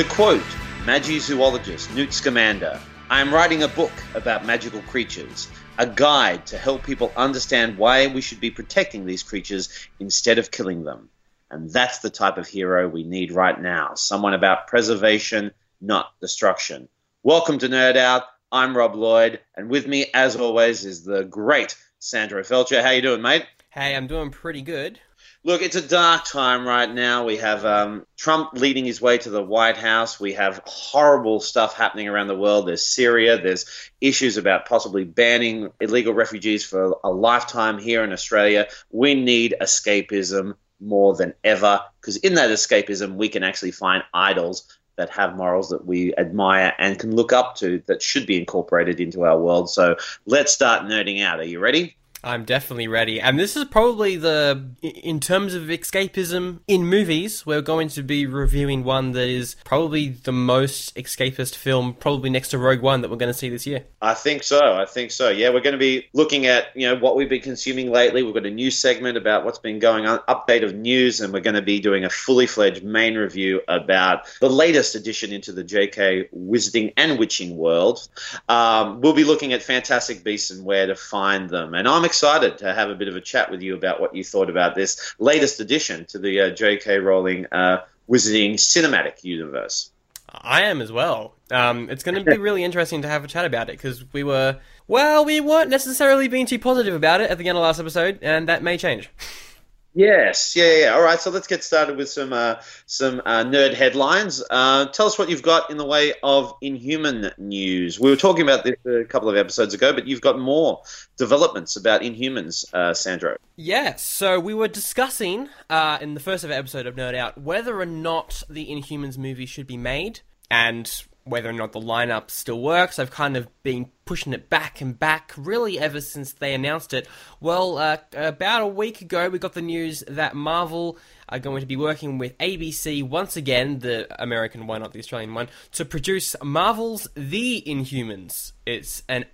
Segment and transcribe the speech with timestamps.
[0.00, 0.40] To quote
[0.86, 2.80] Magizoologist Newt Scamander,
[3.10, 8.06] I am writing a book about magical creatures, a guide to help people understand why
[8.06, 9.68] we should be protecting these creatures
[9.98, 11.10] instead of killing them.
[11.50, 15.50] And that's the type of hero we need right now someone about preservation,
[15.82, 16.88] not destruction.
[17.22, 18.22] Welcome to Nerd Out.
[18.50, 22.82] I'm Rob Lloyd, and with me, as always, is the great Sandro Felcher.
[22.82, 23.44] How you doing, mate?
[23.68, 24.98] Hey, I'm doing pretty good.
[25.42, 27.24] Look, it's a dark time right now.
[27.24, 30.20] We have um, Trump leading his way to the White House.
[30.20, 32.68] We have horrible stuff happening around the world.
[32.68, 33.40] There's Syria.
[33.40, 33.64] There's
[34.02, 38.68] issues about possibly banning illegal refugees for a lifetime here in Australia.
[38.90, 44.78] We need escapism more than ever because in that escapism, we can actually find idols
[44.96, 49.00] that have morals that we admire and can look up to that should be incorporated
[49.00, 49.70] into our world.
[49.70, 49.96] So
[50.26, 51.40] let's start nerding out.
[51.40, 51.96] Are you ready?
[52.22, 53.20] I'm definitely ready.
[53.20, 58.26] And this is probably the, in terms of escapism in movies, we're going to be
[58.26, 63.10] reviewing one that is probably the most escapist film, probably next to Rogue One, that
[63.10, 63.84] we're going to see this year.
[64.02, 64.74] I think so.
[64.74, 65.30] I think so.
[65.30, 68.22] Yeah, we're going to be looking at, you know, what we've been consuming lately.
[68.22, 71.40] We've got a new segment about what's been going on, update of news, and we're
[71.40, 75.64] going to be doing a fully fledged main review about the latest addition into the
[75.64, 78.06] JK Wizarding and Witching world.
[78.48, 81.74] Um, we'll be looking at Fantastic Beasts and where to find them.
[81.74, 84.24] And I'm excited to have a bit of a chat with you about what you
[84.24, 86.98] thought about this latest addition to the uh, J.K.
[86.98, 89.92] Rowling uh, Wizarding cinematic universe.
[90.28, 91.36] I am as well.
[91.52, 94.24] Um, it's going to be really interesting to have a chat about it because we
[94.24, 94.58] were,
[94.88, 98.18] well, we weren't necessarily being too positive about it at the end of last episode,
[98.22, 99.08] and that may change.
[99.94, 100.94] Yes, yeah, yeah.
[100.94, 104.42] All right, so let's get started with some uh, some uh, nerd headlines.
[104.48, 107.98] Uh, tell us what you've got in the way of Inhuman news.
[107.98, 110.82] We were talking about this a couple of episodes ago, but you've got more
[111.16, 113.36] developments about Inhumans, uh, Sandro.
[113.56, 117.80] Yeah, so we were discussing uh, in the first ever episode of Nerd Out whether
[117.80, 120.20] or not the Inhumans movie should be made,
[120.50, 122.98] and whether or not the lineup still works.
[122.98, 127.08] I've kind of been pushing it back and back really ever since they announced it.
[127.40, 130.98] Well, uh, about a week ago, we got the news that Marvel
[131.28, 135.32] are going to be working with ABC once again, the American one, not the Australian
[135.32, 138.52] one, to produce Marvel's The Inhumans.
[138.66, 139.24] It's an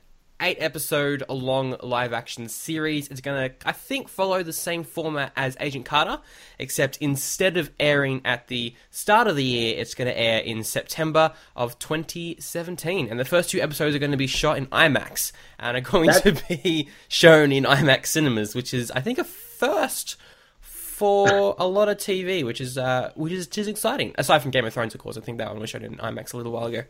[0.40, 3.08] eight episode long live action series.
[3.08, 6.20] It's going to, I think, follow the same format as Agent Carter,
[6.58, 10.64] except instead of airing at the start of the year, it's going to air in
[10.64, 13.08] September of 2017.
[13.08, 16.10] And the first two episodes are going to be shot in IMAX and are going
[16.10, 20.16] to be shown in IMAX cinemas, which is, I think, a first
[20.60, 24.14] for a lot of TV, which is uh, which is just exciting.
[24.16, 26.32] Aside from Game of Thrones, of course, I think that one was shown in IMAX
[26.32, 26.84] a little while ago.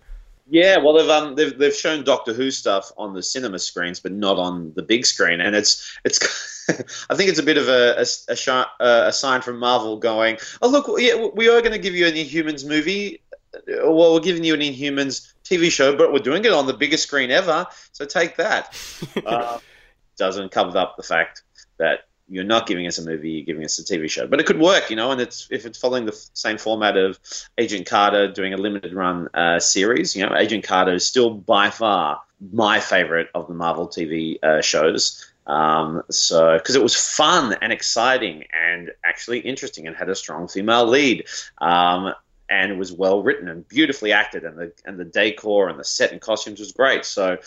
[0.48, 4.12] Yeah, well, they've um they've they've shown Doctor Who stuff on the cinema screens, but
[4.12, 6.54] not on the big screen, and it's it's.
[7.10, 8.48] I think it's a bit of a a, a, sh-
[8.80, 12.14] a sign from Marvel going, oh look, yeah, we are going to give you an
[12.14, 13.20] Inhumans movie.
[13.68, 17.04] Well, we're giving you an Inhumans TV show, but we're doing it on the biggest
[17.04, 17.66] screen ever.
[17.92, 18.76] So take that.
[19.26, 19.58] uh,
[20.16, 21.42] doesn't cover up the fact
[21.78, 24.26] that you're not giving us a movie, you're giving us a TV show.
[24.26, 27.18] But it could work, you know, and it's if it's following the same format of
[27.58, 31.70] Agent Carter doing a limited run uh, series, you know, Agent Carter is still by
[31.70, 32.20] far
[32.52, 35.24] my favorite of the Marvel TV uh, shows.
[35.46, 40.48] Um, so because it was fun and exciting and actually interesting and had a strong
[40.48, 41.26] female lead.
[41.58, 42.12] Um,
[42.48, 45.84] and it was well written and beautifully acted, and the and the decor and the
[45.84, 47.04] set and costumes was great.
[47.04, 47.38] So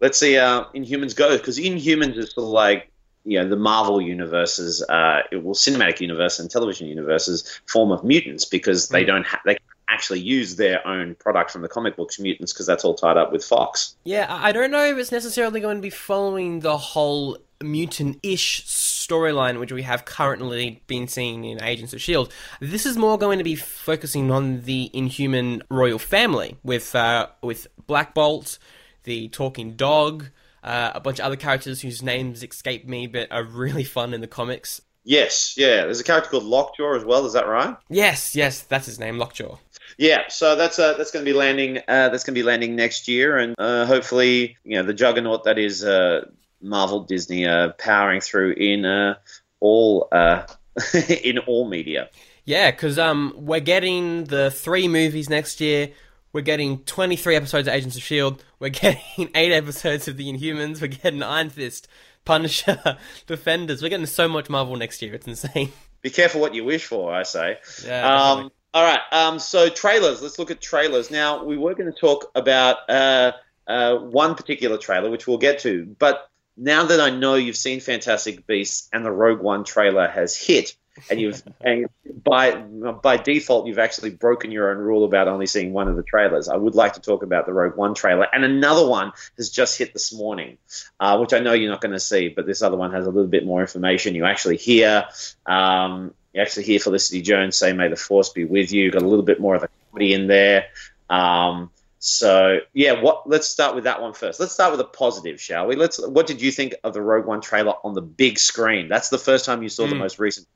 [0.00, 2.90] let's see how Inhumans goes because Inhumans is sort of like
[3.28, 8.44] you know the Marvel universe's, uh, well, cinematic universe and television universe's form of mutants
[8.44, 9.08] because they mm.
[9.08, 9.58] don't ha- they
[9.88, 13.32] actually use their own product from the comic books mutants because that's all tied up
[13.32, 13.96] with Fox.
[14.04, 19.58] Yeah, I don't know if it's necessarily going to be following the whole mutant-ish storyline
[19.58, 22.32] which we have currently been seeing in Agents of Shield.
[22.60, 27.66] This is more going to be focusing on the Inhuman royal family with uh, with
[27.86, 28.58] Black Bolt,
[29.04, 30.30] the talking dog,
[30.62, 34.20] uh, a bunch of other characters whose names escape me but are really fun in
[34.20, 34.80] the comics.
[35.04, 35.84] Yes, yeah.
[35.84, 37.24] There's a character called Lockjaw as well.
[37.24, 37.76] Is that right?
[37.88, 39.56] Yes, yes, that's his name, Lockjaw.
[39.96, 41.78] Yeah, so that's uh, that's going to be landing.
[41.78, 45.44] Uh, that's going to be landing next year, and uh, hopefully, you know, the juggernaut
[45.44, 46.26] that is uh,
[46.60, 49.14] Marvel Disney uh, powering through in uh,
[49.60, 50.42] all uh,
[51.08, 52.10] in all media.
[52.44, 55.90] Yeah, because um, we're getting the three movies next year.
[56.32, 58.42] We're getting 23 episodes of Agents of S.H.I.E.L.D.
[58.58, 60.80] We're getting 8 episodes of The Inhumans.
[60.80, 61.88] We're getting Iron Fist,
[62.24, 63.82] Punisher, Defenders.
[63.82, 65.14] We're getting so much Marvel next year.
[65.14, 65.72] It's insane.
[66.02, 67.58] Be careful what you wish for, I say.
[67.84, 69.00] Yeah, um, all right.
[69.10, 70.22] Um, so, trailers.
[70.22, 71.10] Let's look at trailers.
[71.10, 73.32] Now, we were going to talk about uh,
[73.66, 75.96] uh, one particular trailer, which we'll get to.
[75.98, 80.36] But now that I know you've seen Fantastic Beasts and the Rogue One trailer has
[80.36, 80.76] hit,
[81.10, 81.86] and you've and
[82.24, 86.02] by by default you've actually broken your own rule about only seeing one of the
[86.02, 86.48] trailers.
[86.48, 89.78] I would like to talk about the Rogue One trailer, and another one has just
[89.78, 90.58] hit this morning,
[91.00, 93.10] uh, which I know you're not going to see, but this other one has a
[93.10, 94.14] little bit more information.
[94.14, 95.06] You actually hear.
[95.46, 99.08] Um, you actually hear Felicity Jones say, "May the Force be with you." Got a
[99.08, 100.66] little bit more of a comedy in there.
[101.08, 101.70] Um,
[102.00, 103.28] so yeah, what?
[103.28, 104.38] Let's start with that one first.
[104.38, 105.76] Let's start with a positive, shall we?
[105.76, 105.98] Let's.
[105.98, 108.88] What did you think of the Rogue One trailer on the big screen?
[108.88, 109.90] That's the first time you saw mm.
[109.90, 110.46] the most recent.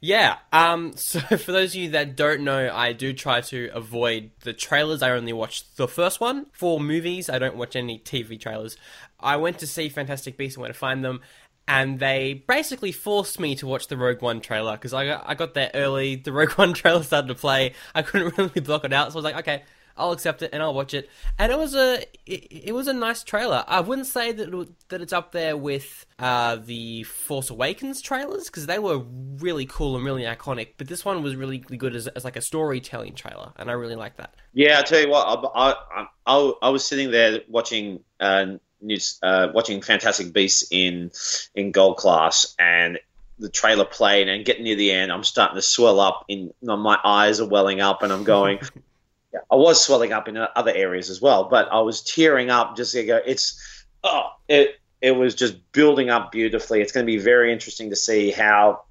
[0.00, 0.36] Yeah.
[0.52, 0.94] Um.
[0.96, 5.02] So for those of you that don't know, I do try to avoid the trailers.
[5.02, 7.28] I only watch the first one for movies.
[7.30, 8.76] I don't watch any TV trailers.
[9.18, 11.20] I went to see Fantastic Beasts and where to find them,
[11.66, 15.34] and they basically forced me to watch the Rogue One trailer because I got, I
[15.34, 16.16] got there early.
[16.16, 17.74] The Rogue One trailer started to play.
[17.94, 19.62] I couldn't really block it out, so I was like, okay,
[19.98, 21.10] I'll accept it and I'll watch it.
[21.38, 23.64] And it was a it, it was a nice trailer.
[23.66, 28.46] I wouldn't say that it, that it's up there with uh, the Force Awakens trailers
[28.46, 30.74] because they were really cool and really iconic.
[30.78, 33.96] But this one was really good as, as like a storytelling trailer, and I really
[33.96, 34.34] like that.
[34.52, 38.00] Yeah, I tell you what, I I, I, I was sitting there watching.
[38.20, 41.10] Uh, news, uh, watching Fantastic Beasts in
[41.54, 42.98] in gold class, and
[43.38, 46.24] the trailer played and getting near the end, I'm starting to swell up.
[46.28, 48.60] In my eyes are welling up, and I'm going,
[49.32, 52.76] yeah, I was swelling up in other areas as well, but I was tearing up
[52.76, 53.20] just to go.
[53.24, 56.80] It's oh, it it was just building up beautifully.
[56.80, 58.84] It's going to be very interesting to see how.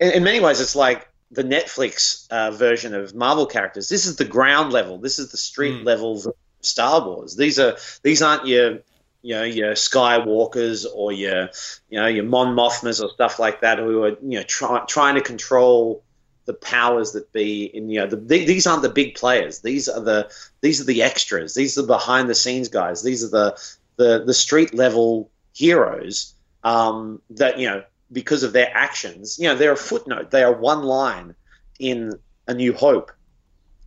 [0.00, 3.88] In, in many ways, it's like the Netflix uh, version of Marvel characters.
[3.88, 4.98] This is the ground level.
[4.98, 5.84] This is the street mm.
[5.84, 7.36] levels of Star Wars.
[7.36, 8.80] These are these aren't your
[9.22, 11.50] you know your Skywalkers or your
[11.88, 15.14] you know your Mon Mothmas or stuff like that who are you know try, trying
[15.16, 16.03] to control
[16.46, 19.60] the powers that be in you know the, these aren't the big players.
[19.60, 20.30] These are the
[20.60, 21.54] these are the extras.
[21.54, 23.02] These are the behind the scenes guys.
[23.02, 28.70] These are the the, the street level heroes um, that you know because of their
[28.76, 30.30] actions you know they're a footnote.
[30.30, 31.34] They are one line
[31.78, 32.12] in
[32.46, 33.10] a new hope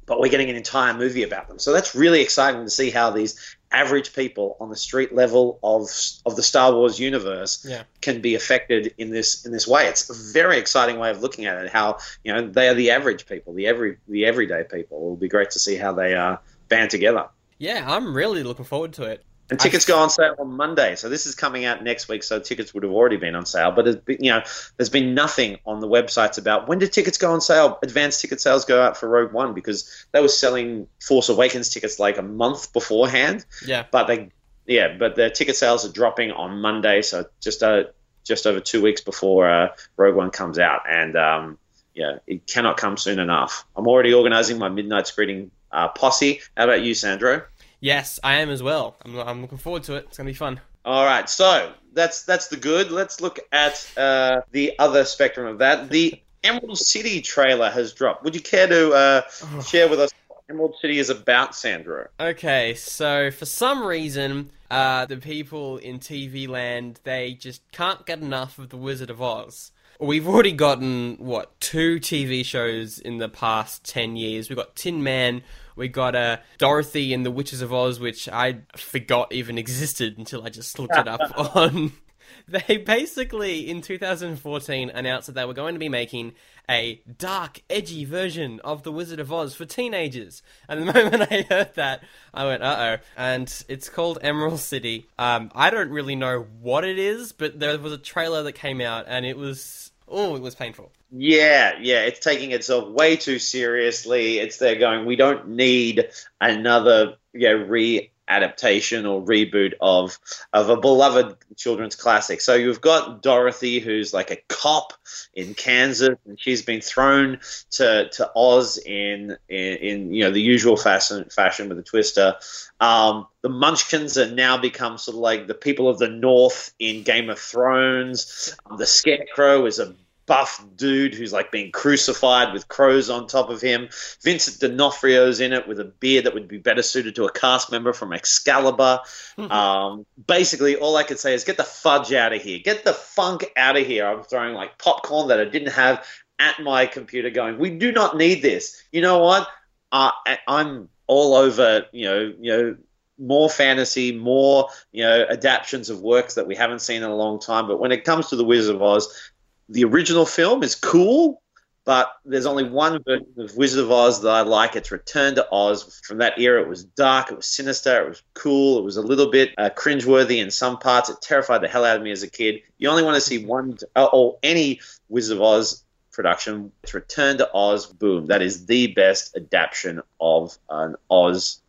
[0.08, 3.12] but we're getting an entire movie about them so that's really exciting to see how
[3.12, 5.90] these average people on the street level of
[6.26, 7.84] of the Star Wars universe yeah.
[8.02, 9.88] can be affected in this in this way.
[9.88, 11.70] It's a very exciting way of looking at it.
[11.70, 14.98] How you know they are the average people, the every the everyday people.
[14.98, 16.38] It will be great to see how they uh,
[16.70, 17.28] band together.
[17.58, 19.24] Yeah, I'm really looking forward to it.
[19.50, 22.24] And tickets go on sale on Monday, so this is coming out next week.
[22.24, 24.42] So tickets would have already been on sale, but been, you know,
[24.76, 27.80] there's been nothing on the websites about when do tickets go on sale.
[27.82, 31.98] Advanced ticket sales go out for Rogue One because they were selling Force Awakens tickets
[31.98, 33.46] like a month beforehand.
[33.66, 34.32] Yeah, but they,
[34.66, 37.86] yeah, but the ticket sales are dropping on Monday, so just uh,
[38.26, 41.58] just over two weeks before uh, Rogue One comes out, and um,
[41.94, 43.66] yeah, it cannot come soon enough.
[43.78, 46.42] I'm already organising my midnight screening uh, posse.
[46.56, 47.44] How about you, Sandro?
[47.80, 48.96] Yes, I am as well.
[49.06, 50.06] I'm, I'm looking forward to it.
[50.08, 50.60] It's gonna be fun.
[50.86, 52.92] All right, so that's that's the good.
[52.92, 55.90] Let's look at uh, the other spectrum of that.
[55.90, 58.24] The Emerald City trailer has dropped.
[58.24, 59.62] Would you care to uh, oh.
[59.62, 62.08] share with us what Emerald City is about, Sandro?
[62.20, 68.20] Okay, so for some reason, uh, the people in TV land they just can't get
[68.20, 69.72] enough of the Wizard of Oz.
[70.00, 74.50] We've already gotten what two TV shows in the past ten years.
[74.50, 75.44] We've got Tin Man,
[75.78, 80.44] we got uh, Dorothy and the Witches of Oz, which I forgot even existed until
[80.44, 81.22] I just looked it up
[81.56, 81.94] on.
[82.50, 86.34] They basically, in 2014, announced that they were going to be making
[86.70, 90.42] a dark, edgy version of The Wizard of Oz for teenagers.
[90.70, 92.04] And the moment I heard that,
[92.34, 93.04] I went, uh oh.
[93.18, 95.08] And it's called Emerald City.
[95.20, 98.82] Um, I don't really know what it is, but there was a trailer that came
[98.82, 99.92] out and it was.
[100.10, 100.92] Oh, it was painful.
[101.12, 104.40] Yeah, yeah, it's taking itself way too seriously.
[104.40, 106.10] It's there going, we don't need
[106.40, 110.20] another yeah, re adaptation or reboot of
[110.54, 112.42] of a beloved children's classic.
[112.42, 114.94] So you've got Dorothy, who's like a cop
[115.34, 117.40] in Kansas, and she's been thrown
[117.72, 122.36] to, to Oz in, in, in you know the usual fashion fashion with a twister.
[122.80, 127.04] Um, the Munchkins are now become sort of like the people of the North in
[127.04, 128.56] Game of Thrones.
[128.78, 129.96] The Scarecrow is a
[130.28, 133.90] buff dude who's like being crucified with crows on top of him.
[134.22, 137.72] Vincent D'Onofrio's in it with a beard that would be better suited to a cast
[137.72, 139.00] member from Excalibur.
[139.38, 139.52] Mm-hmm.
[139.52, 142.94] Um, basically, all I could say is get the fudge out of here, get the
[142.94, 144.06] funk out of here.
[144.06, 146.06] I'm throwing like popcorn that I didn't have
[146.40, 148.84] at my computer, going, we do not need this.
[148.92, 149.48] You know what?
[149.92, 150.12] Uh,
[150.48, 152.76] I'm all over, you know, you know,
[153.20, 157.40] more fantasy, more you know adaptations of works that we haven't seen in a long
[157.40, 157.68] time.
[157.68, 159.32] But when it comes to the Wizard of Oz,
[159.70, 161.42] the original film is cool,
[161.86, 164.76] but there's only one version of Wizard of Oz that I like.
[164.76, 166.02] It's Return to Oz.
[166.04, 169.02] From that era, it was dark, it was sinister, it was cool, it was a
[169.02, 171.10] little bit uh, cringeworthy in some parts.
[171.10, 172.62] It terrified the hell out of me as a kid.
[172.78, 176.72] You only want to see one uh, or any Wizard of Oz production.
[176.84, 177.86] It's Return to Oz.
[177.86, 178.26] Boom.
[178.28, 181.62] That is the best adaptation of an Oz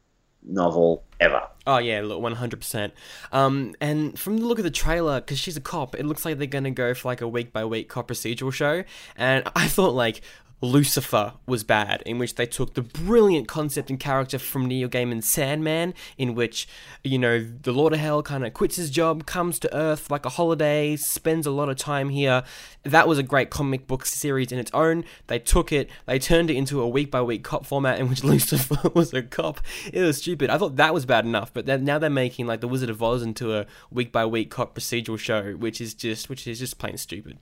[0.49, 1.43] novel ever.
[1.67, 2.95] Oh yeah, look, one hundred percent.
[3.33, 6.39] Um, and from the look of the trailer, because she's a cop, it looks like
[6.39, 8.85] they're gonna go for like a week by week cop procedural show.
[9.17, 10.23] And I thought like,
[10.61, 15.29] Lucifer was bad, in which they took the brilliant concept and character from Neil Gaiman's
[15.29, 16.67] Sandman, in which,
[17.05, 20.27] you know, the Lord of Hell kind of quits his job, comes to Earth like
[20.27, 22.43] a holiday, spends a lot of time here.
[22.83, 25.05] That was a great comic book series in its own.
[25.29, 28.25] They took it, they turned it into a week by week cop format in which
[28.29, 29.61] Lucifer was a cop.
[29.93, 30.51] It was stupid.
[30.51, 33.23] I thought that was bad enough, but now they're making like The Wizard of Oz
[33.23, 36.97] into a week by week cop procedural show, which is just which is just plain
[36.97, 37.39] stupid.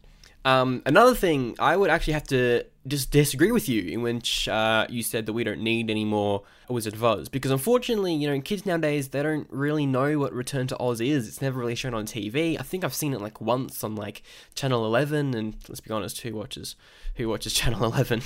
[0.47, 4.87] Um, another thing, I would actually have to just disagree with you in which uh,
[4.89, 8.41] you said that we don't need any more Wizard of Oz because unfortunately, you know,
[8.41, 11.27] kids nowadays they don't really know what Return to Oz is.
[11.27, 12.57] It's never really shown on TV.
[12.61, 14.23] I think I've seen it like once on like
[14.55, 16.77] Channel Eleven, and let's be honest, who watches
[17.17, 18.23] who watches Channel Eleven?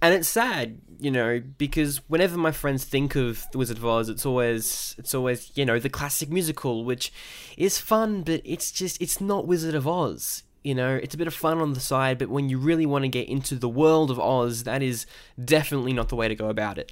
[0.00, 4.08] And it's sad, you know, because whenever my friends think of The Wizard of Oz,
[4.08, 7.12] it's always it's always you know the classic musical, which
[7.56, 11.28] is fun, but it's just it's not Wizard of Oz you know, it's a bit
[11.28, 14.10] of fun on the side, but when you really want to get into the world
[14.10, 15.06] of Oz, that is
[15.42, 16.90] definitely not the way to go about it.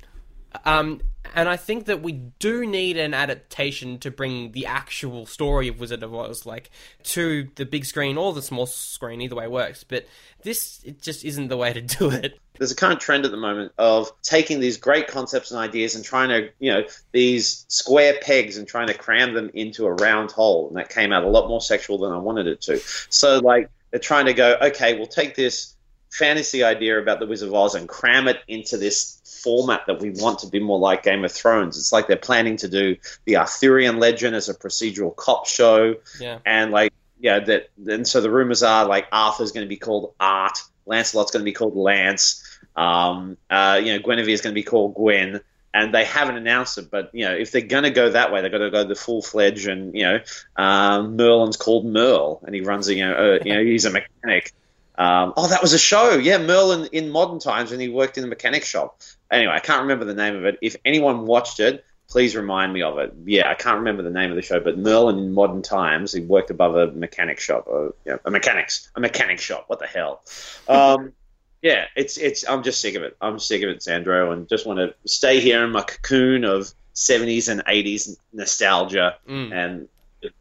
[0.64, 1.00] Um,
[1.34, 5.80] and I think that we do need an adaptation to bring the actual story of
[5.80, 6.70] Wizard of Oz, like,
[7.04, 9.20] to the big screen or the small screen.
[9.20, 9.84] Either way works.
[9.84, 10.06] But
[10.42, 12.38] this it just isn't the way to do it.
[12.58, 15.96] There's a kind of trend at the moment of taking these great concepts and ideas
[15.96, 19.92] and trying to, you know, these square pegs and trying to cram them into a
[19.92, 20.68] round hole.
[20.68, 22.78] And that came out a lot more sexual than I wanted it to.
[23.08, 25.74] So, like, they're trying to go, okay, we'll take this
[26.10, 30.10] fantasy idea about the Wizard of Oz and cram it into this format that we
[30.10, 31.76] want to be more like Game of Thrones.
[31.76, 32.96] It's like they're planning to do
[33.26, 35.96] the Arthurian legend as a procedural cop show.
[36.18, 36.38] Yeah.
[36.46, 40.14] And like, yeah, that and so the rumors are like Arthur's going to be called
[40.18, 42.42] Art, Lancelot's going to be called Lance,
[42.74, 45.40] um, uh, you know, Guinevere's going to be called Gwen.
[45.76, 48.40] And they haven't announced it, but you know, if they're going to go that way,
[48.42, 49.66] they've got to go the full fledged.
[49.66, 50.20] And you know,
[50.56, 53.90] um, Merlin's called Merle, and he runs, a, you know, uh, you know, he's a
[53.90, 54.52] mechanic.
[54.96, 56.12] Um, oh, that was a show.
[56.12, 59.00] Yeah, Merlin in modern times when he worked in a mechanic shop.
[59.34, 60.58] Anyway, I can't remember the name of it.
[60.62, 63.12] If anyone watched it, please remind me of it.
[63.24, 66.20] Yeah, I can't remember the name of the show, but Merlin in modern times, he
[66.20, 69.64] worked above a mechanic shop, or, you know, a mechanics, a mechanic shop.
[69.68, 70.22] What the hell?
[70.68, 71.12] Um,
[71.62, 72.48] yeah, it's it's.
[72.48, 73.16] I'm just sick of it.
[73.20, 76.72] I'm sick of it, Sandro, and just want to stay here in my cocoon of
[76.94, 79.52] 70s and 80s nostalgia Mm.
[79.52, 79.88] and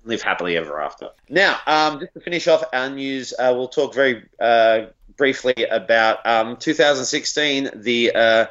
[0.05, 1.09] live happily ever after.
[1.29, 4.85] Now, um, just to finish off our news, uh, we'll talk very uh,
[5.17, 7.69] briefly about um, 2016.
[7.75, 8.45] The uh,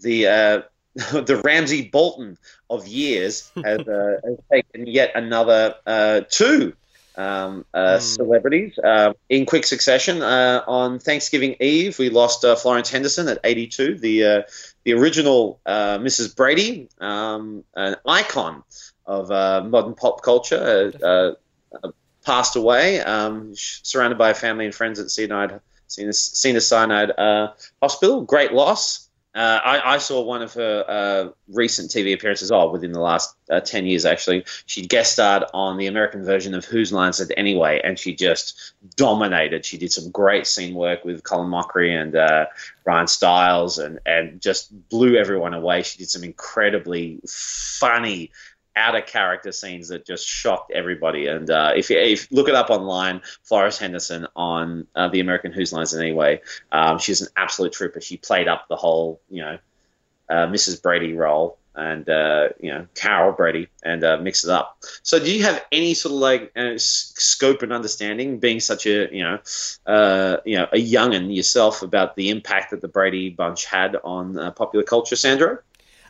[0.00, 0.62] the uh,
[0.94, 2.36] the Ramsey Bolton
[2.68, 6.74] of years has, uh, has taken yet another uh, two
[7.16, 10.22] um, uh, celebrities uh, in quick succession.
[10.22, 14.42] Uh, on Thanksgiving Eve, we lost uh, Florence Henderson at 82, the uh,
[14.84, 16.34] the original uh, Mrs.
[16.34, 18.62] Brady, um, an icon
[19.06, 21.34] of uh, modern pop culture, uh, uh,
[21.82, 21.90] uh,
[22.24, 28.22] passed away, um, surrounded by family and friends at Cyanide, Cena Cyanide uh, Hospital.
[28.22, 29.01] Great loss.
[29.34, 33.34] Uh, I, I saw one of her uh, recent TV appearances, oh, within the last
[33.50, 34.44] uh, 10 years, actually.
[34.66, 38.74] She guest starred on the American version of Whose Lines It Anyway, and she just
[38.96, 39.64] dominated.
[39.64, 42.46] She did some great scene work with Colin Mochrie and uh,
[42.84, 45.82] Ryan Stiles and, and just blew everyone away.
[45.82, 48.32] She did some incredibly funny,
[48.76, 51.26] out of character scenes that just shocked everybody.
[51.26, 55.52] And uh, if you if, look it up online, Florence Henderson on uh, the American
[55.52, 58.00] Whose Lines Anyway, um, she's an absolute trooper.
[58.00, 59.58] She played up the whole, you know,
[60.28, 60.82] uh, Mrs.
[60.82, 64.78] Brady role and uh, you know Carol Brady and uh, mix it up.
[65.02, 69.08] So, do you have any sort of like uh, scope and understanding, being such a
[69.14, 69.38] you know
[70.44, 74.84] you know a youngin yourself, about the impact that the Brady bunch had on popular
[74.84, 75.58] culture, Sandro?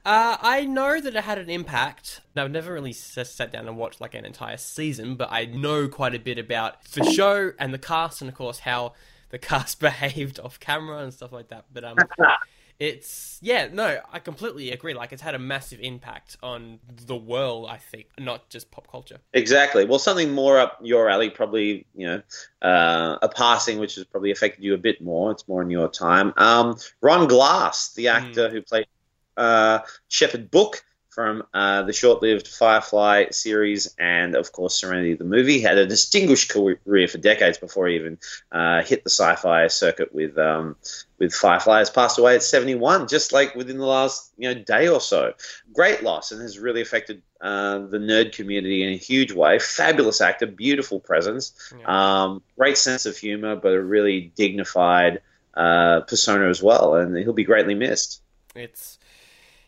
[0.05, 2.23] Uh, I know that it had an impact.
[2.37, 5.87] I've never really s- sat down and watched like an entire season, but I know
[5.87, 8.95] quite a bit about the show and the cast, and of course how
[9.31, 11.67] the cast behaved off camera and stuff like that.
[11.73, 11.97] But um,
[12.81, 14.93] it's yeah, no, I completely agree.
[14.93, 17.69] Like it's had a massive impact on the world.
[17.71, 19.19] I think, not just pop culture.
[19.35, 19.85] Exactly.
[19.85, 22.23] Well, something more up your alley, probably, you know,
[22.61, 25.31] uh, a passing which has probably affected you a bit more.
[25.31, 26.35] It's more in your time.
[26.37, 28.87] Um, Ron Glass, the actor who played
[29.37, 35.61] uh, Shepard Book from uh, the short-lived Firefly series and, of course, Serenity the movie,
[35.61, 38.19] had a distinguished career for decades before he even
[38.51, 40.75] uh, hit the sci-fi circuit with um,
[41.19, 41.81] with Firefly.
[41.81, 45.35] Has passed away at 71, just like within the last you know day or so.
[45.75, 49.59] Great loss, and has really affected uh, the nerd community in a huge way.
[49.59, 52.23] Fabulous actor, beautiful presence, Yeah.
[52.25, 55.21] um, great sense of humor, but a really dignified
[55.53, 58.23] uh, persona as well, and he'll be greatly missed.
[58.55, 58.99] It's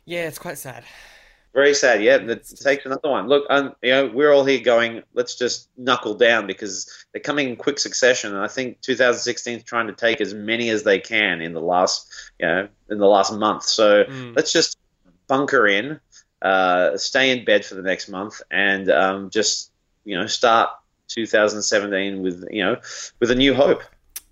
[0.04, 0.84] yeah, it's quite sad.
[1.54, 2.02] Very sad.
[2.02, 3.28] Yeah, it takes another one.
[3.28, 5.02] Look, um, you know, we're all here going.
[5.14, 9.62] Let's just knuckle down because they're coming in quick succession, and I think 2016 is
[9.64, 12.08] trying to take as many as they can in the last,
[12.40, 13.62] you know, in the last month.
[13.62, 14.34] So Mm.
[14.34, 14.76] let's just
[15.28, 16.00] bunker in,
[16.42, 19.70] uh, stay in bed for the next month, and um, just
[20.04, 20.70] you know start
[21.08, 22.76] 2017 with you know
[23.20, 23.82] with a new hope.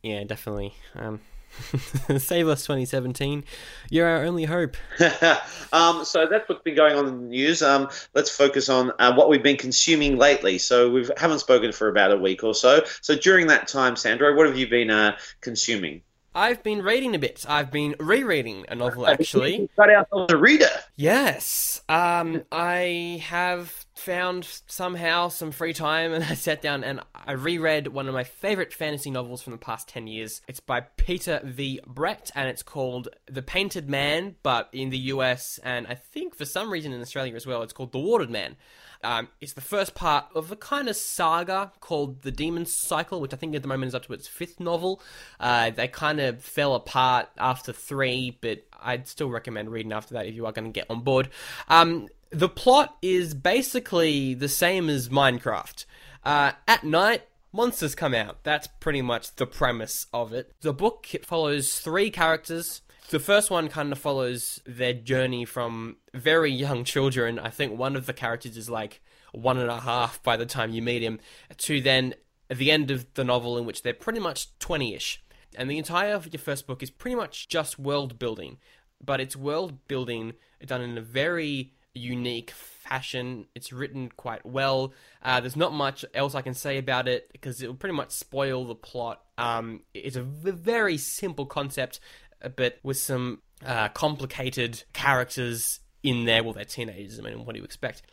[0.02, 0.74] Yeah, definitely.
[0.96, 1.20] Um,
[2.18, 3.44] save us 2017.
[3.90, 4.76] You're our only hope.
[5.72, 7.62] um, so that's what's been going on in the news.
[7.62, 10.58] Um, let's focus on uh, what we've been consuming lately.
[10.58, 12.84] So we haven't spoken for about a week or so.
[13.00, 16.02] So during that time, Sandro, what have you been uh, consuming?
[16.34, 17.44] I've been reading a bit.
[17.48, 19.68] I've been rereading a novel actually.
[19.76, 20.70] got ourselves a reader.
[20.96, 21.82] Yes.
[21.88, 27.88] Um, I have found somehow some free time and I sat down and I reread
[27.88, 30.40] one of my favorite fantasy novels from the past 10 years.
[30.48, 31.80] It's by Peter V.
[31.86, 36.44] Brett and it's called The Painted Man, but in the US and I think for
[36.44, 38.56] some reason in Australia as well, it's called The Warded Man.
[39.02, 43.34] Um, it's the first part of a kind of saga called The Demon Cycle, which
[43.34, 45.00] I think at the moment is up to its fifth novel.
[45.40, 50.26] Uh, they kind of fell apart after three, but I'd still recommend reading after that
[50.26, 51.28] if you are going to get on board.
[51.68, 55.84] Um, the plot is basically the same as Minecraft.
[56.24, 58.42] Uh, at night, monsters come out.
[58.42, 60.52] That's pretty much the premise of it.
[60.60, 62.80] The book follows three characters.
[63.12, 67.38] The first one kind of follows their journey from very young children.
[67.38, 69.02] I think one of the characters is like
[69.32, 71.20] one and a half by the time you meet him,
[71.58, 72.14] to then
[72.48, 75.22] at the end of the novel, in which they're pretty much 20 ish.
[75.54, 78.56] And the entire of your first book is pretty much just world building,
[79.04, 80.32] but it's world building
[80.64, 83.46] done in a very unique fashion.
[83.54, 84.92] It's written quite well.
[85.22, 88.10] Uh, there's not much else I can say about it because it will pretty much
[88.10, 89.22] spoil the plot.
[89.38, 92.00] Um, it's a v- very simple concept,
[92.48, 96.42] but with some uh, complicated characters in there.
[96.42, 97.18] Well, they're teenagers.
[97.18, 98.02] I mean, what do you expect?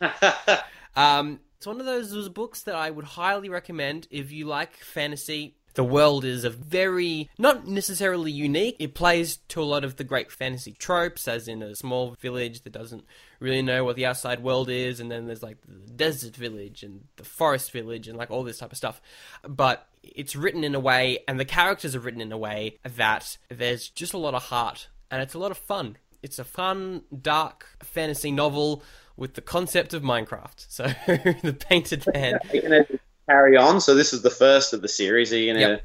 [0.96, 4.76] Um, it's one of those, those books that I would highly recommend if you like
[4.76, 5.56] fantasy.
[5.74, 8.76] The world is a very, not necessarily unique.
[8.80, 12.62] It plays to a lot of the great fantasy tropes, as in a small village
[12.62, 13.04] that doesn't
[13.38, 17.04] really know what the outside world is, and then there's like the desert village and
[17.16, 19.00] the forest village and like all this type of stuff.
[19.46, 23.36] But it's written in a way, and the characters are written in a way that
[23.50, 25.96] there's just a lot of heart, and it's a lot of fun.
[26.22, 28.82] It's a fun, dark fantasy novel
[29.16, 30.66] with the concept of Minecraft.
[30.68, 32.34] So the painted man.
[32.34, 33.80] Are you going to carry on?
[33.80, 35.32] So this is the first of the series.
[35.32, 35.84] Are you going to Yep.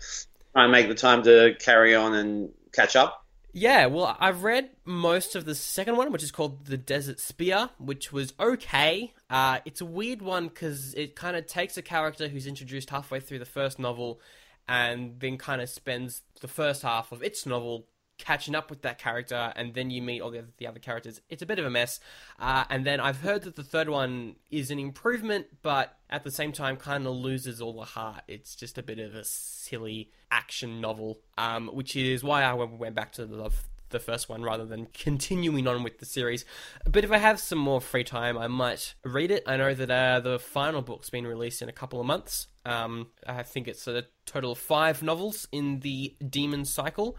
[0.54, 3.25] try and make the time to carry on and catch up?
[3.58, 7.70] Yeah, well, I've read most of the second one, which is called The Desert Spear,
[7.78, 9.14] which was okay.
[9.30, 13.22] Uh, it's a weird one because it kind of takes a character who's introduced halfway
[13.22, 14.20] through the first novel
[14.68, 17.88] and then kind of spends the first half of its novel
[18.18, 21.22] catching up with that character, and then you meet all the other, the other characters.
[21.30, 22.00] It's a bit of a mess.
[22.40, 26.32] Uh, and then I've heard that the third one is an improvement, but at the
[26.32, 28.24] same time kind of loses all the heart.
[28.28, 32.96] It's just a bit of a silly action novel, um, which is why I went
[32.96, 33.52] back to the
[33.90, 36.44] the first one rather than continuing on with the series.
[36.86, 39.44] But if I have some more free time, I might read it.
[39.48, 42.48] I know that uh, the final book's been released in a couple of months.
[42.66, 47.16] Um, I think it's a total of five novels in the Demon Cycle.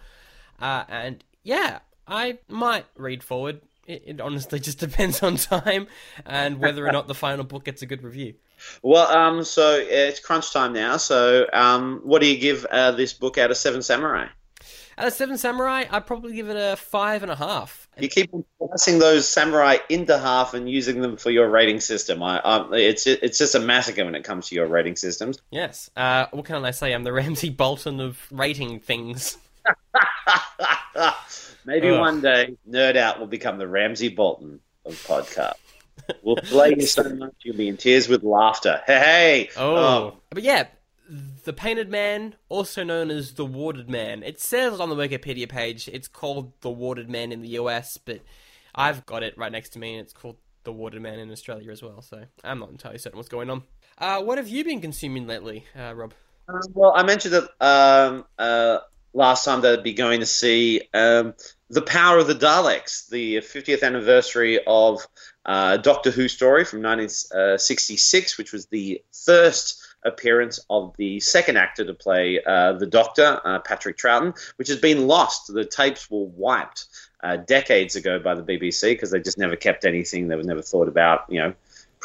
[0.60, 3.60] Uh, and yeah, I might read forward.
[3.86, 5.86] It, it honestly just depends on time
[6.24, 8.34] and whether or not the final book gets a good review.
[8.82, 10.96] Well, um, so it's crunch time now.
[10.96, 14.28] So, um, what do you give uh, this book out of Seven Samurai?
[14.98, 17.86] Out of Seven Samurai, I'd probably give it a five and a half.
[17.98, 18.30] You keep
[18.70, 22.22] passing those samurai into half and using them for your rating system.
[22.22, 25.38] I, um, it's it's just a massacre when it comes to your rating systems.
[25.50, 25.90] Yes.
[25.96, 26.94] Uh, what can I say?
[26.94, 29.36] I'm the Ramsey Bolton of rating things.
[31.64, 32.00] Maybe Ugh.
[32.00, 35.54] one day, Nerd Out will become the Ramsey Bolton of podcast.
[36.22, 38.80] We'll play you so much you'll be in tears with laughter.
[38.86, 39.50] Hey, hey!
[39.56, 40.14] Oh.
[40.30, 40.68] But yeah,
[41.44, 44.22] the Painted Man, also known as the Warded Man.
[44.22, 48.20] It says on the Wikipedia page it's called the Warded Man in the US, but
[48.74, 51.70] I've got it right next to me and it's called the Warded Man in Australia
[51.70, 53.62] as well, so I'm not entirely certain what's going on.
[53.98, 56.12] Uh, what have you been consuming lately, uh, Rob?
[56.48, 58.78] Um, well, I mentioned that um, uh,
[59.16, 61.34] last time that I'd be going to see um,
[61.70, 65.06] The Power of the Daleks, the 50th anniversary of
[65.46, 71.84] uh, Doctor Who story from 1966, which was the first appearance of the second actor
[71.84, 75.52] to play uh, the Doctor, uh, Patrick Troughton, which has been lost.
[75.52, 76.84] The tapes were wiped
[77.22, 80.28] uh, decades ago by the BBC because they just never kept anything.
[80.28, 81.54] They were never thought about, you know,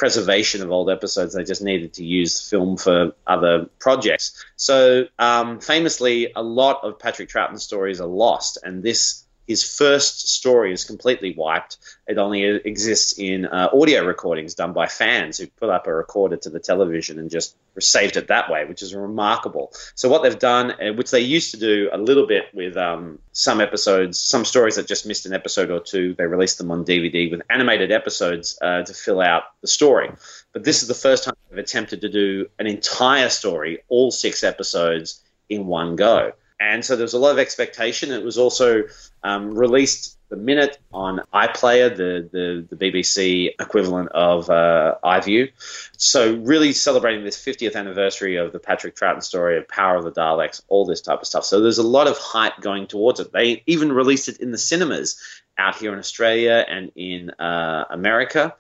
[0.02, 1.36] preservation of old episodes.
[1.36, 4.44] They just needed to use film for other projects.
[4.56, 10.30] So, um, famously, a lot of Patrick Troughton stories are lost, and this his first
[10.30, 11.78] story is completely wiped.
[12.08, 16.38] It only exists in uh, audio recordings done by fans who put up a recorder
[16.38, 19.74] to the television and just saved it that way, which is remarkable.
[19.96, 23.20] So what they've done, uh, which they used to do a little bit with um,
[23.34, 26.86] some episodes, some stories that just missed an episode or two, they released them on
[26.86, 30.10] DVD with animated episodes uh, to fill out the story.
[30.54, 34.46] But this is the first time they've attempted to do an entire story, all six
[34.46, 36.32] episodes in one go
[36.62, 38.12] and so there was a lot of expectation.
[38.12, 38.84] It was also
[39.24, 45.52] um, released the minute on iPlayer, the, the, the BBC equivalent of uh, iView.
[45.98, 50.12] So really celebrating this 50th anniversary of the Patrick Troughton story of Power of the
[50.12, 51.46] Daleks, all this type of stuff.
[51.46, 53.34] So there's a lot of hype going towards it.
[53.34, 55.20] They even released it in the cinemas
[55.58, 58.56] out here in Australia and in uh, America.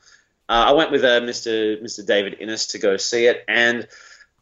[0.50, 1.82] Uh, I went with uh, Mr.
[1.82, 2.06] Mr.
[2.06, 3.88] David Innes to go see it, and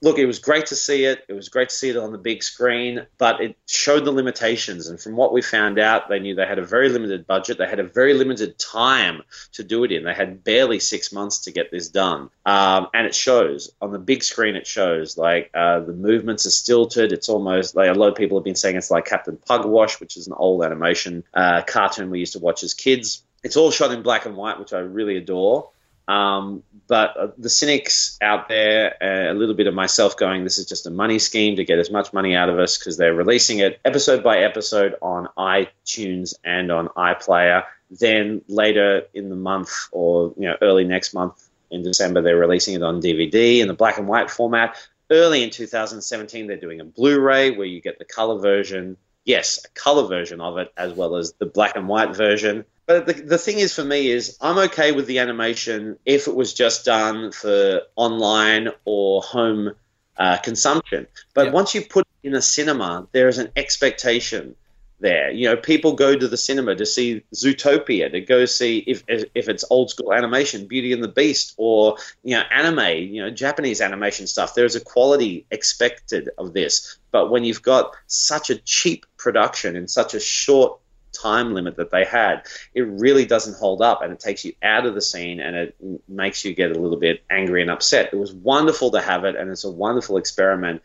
[0.02, 1.26] look, it was great to see it.
[1.28, 4.88] It was great to see it on the big screen, but it showed the limitations.
[4.88, 7.58] And from what we found out, they knew they had a very limited budget.
[7.58, 10.04] They had a very limited time to do it in.
[10.04, 12.30] They had barely six months to get this done.
[12.46, 14.56] Um, and it shows on the big screen.
[14.56, 17.12] It shows like uh, the movements are stilted.
[17.12, 20.16] It's almost like a lot of people have been saying it's like Captain Pugwash, which
[20.16, 23.24] is an old animation uh, cartoon we used to watch as kids.
[23.44, 25.70] It's all shot in black and white, which I really adore.
[26.10, 30.58] Um, but uh, the cynics out there, uh, a little bit of myself going, this
[30.58, 33.14] is just a money scheme to get as much money out of us because they're
[33.14, 37.64] releasing it episode by episode on iTunes and on iPlayer.
[37.92, 42.74] Then later in the month or you know early next month in December, they're releasing
[42.74, 44.78] it on DVD in the black and white format.
[45.12, 48.98] Early in 2017, they're doing a Blu-ray where you get the color version.
[49.26, 52.66] Yes, a color version of it as well as the black and white version.
[52.90, 56.36] But the, the thing is, for me, is I'm okay with the animation if it
[56.36, 59.76] was just done for online or home
[60.18, 61.06] uh, consumption.
[61.36, 64.56] But once you put it in a cinema, there is an expectation
[65.00, 65.30] there.
[65.30, 69.48] You know, people go to the cinema to see Zootopia, to go see if if
[69.50, 73.82] it's old school animation, Beauty and the Beast, or you know, anime, you know, Japanese
[73.82, 74.56] animation stuff.
[74.56, 76.98] There is a quality expected of this.
[77.12, 80.80] But when you've got such a cheap production in such a short
[81.22, 84.86] time limit that they had, it really doesn't hold up and it takes you out
[84.86, 85.76] of the scene and it
[86.08, 88.14] makes you get a little bit angry and upset.
[88.14, 90.82] It was wonderful to have it and it's a wonderful experiment,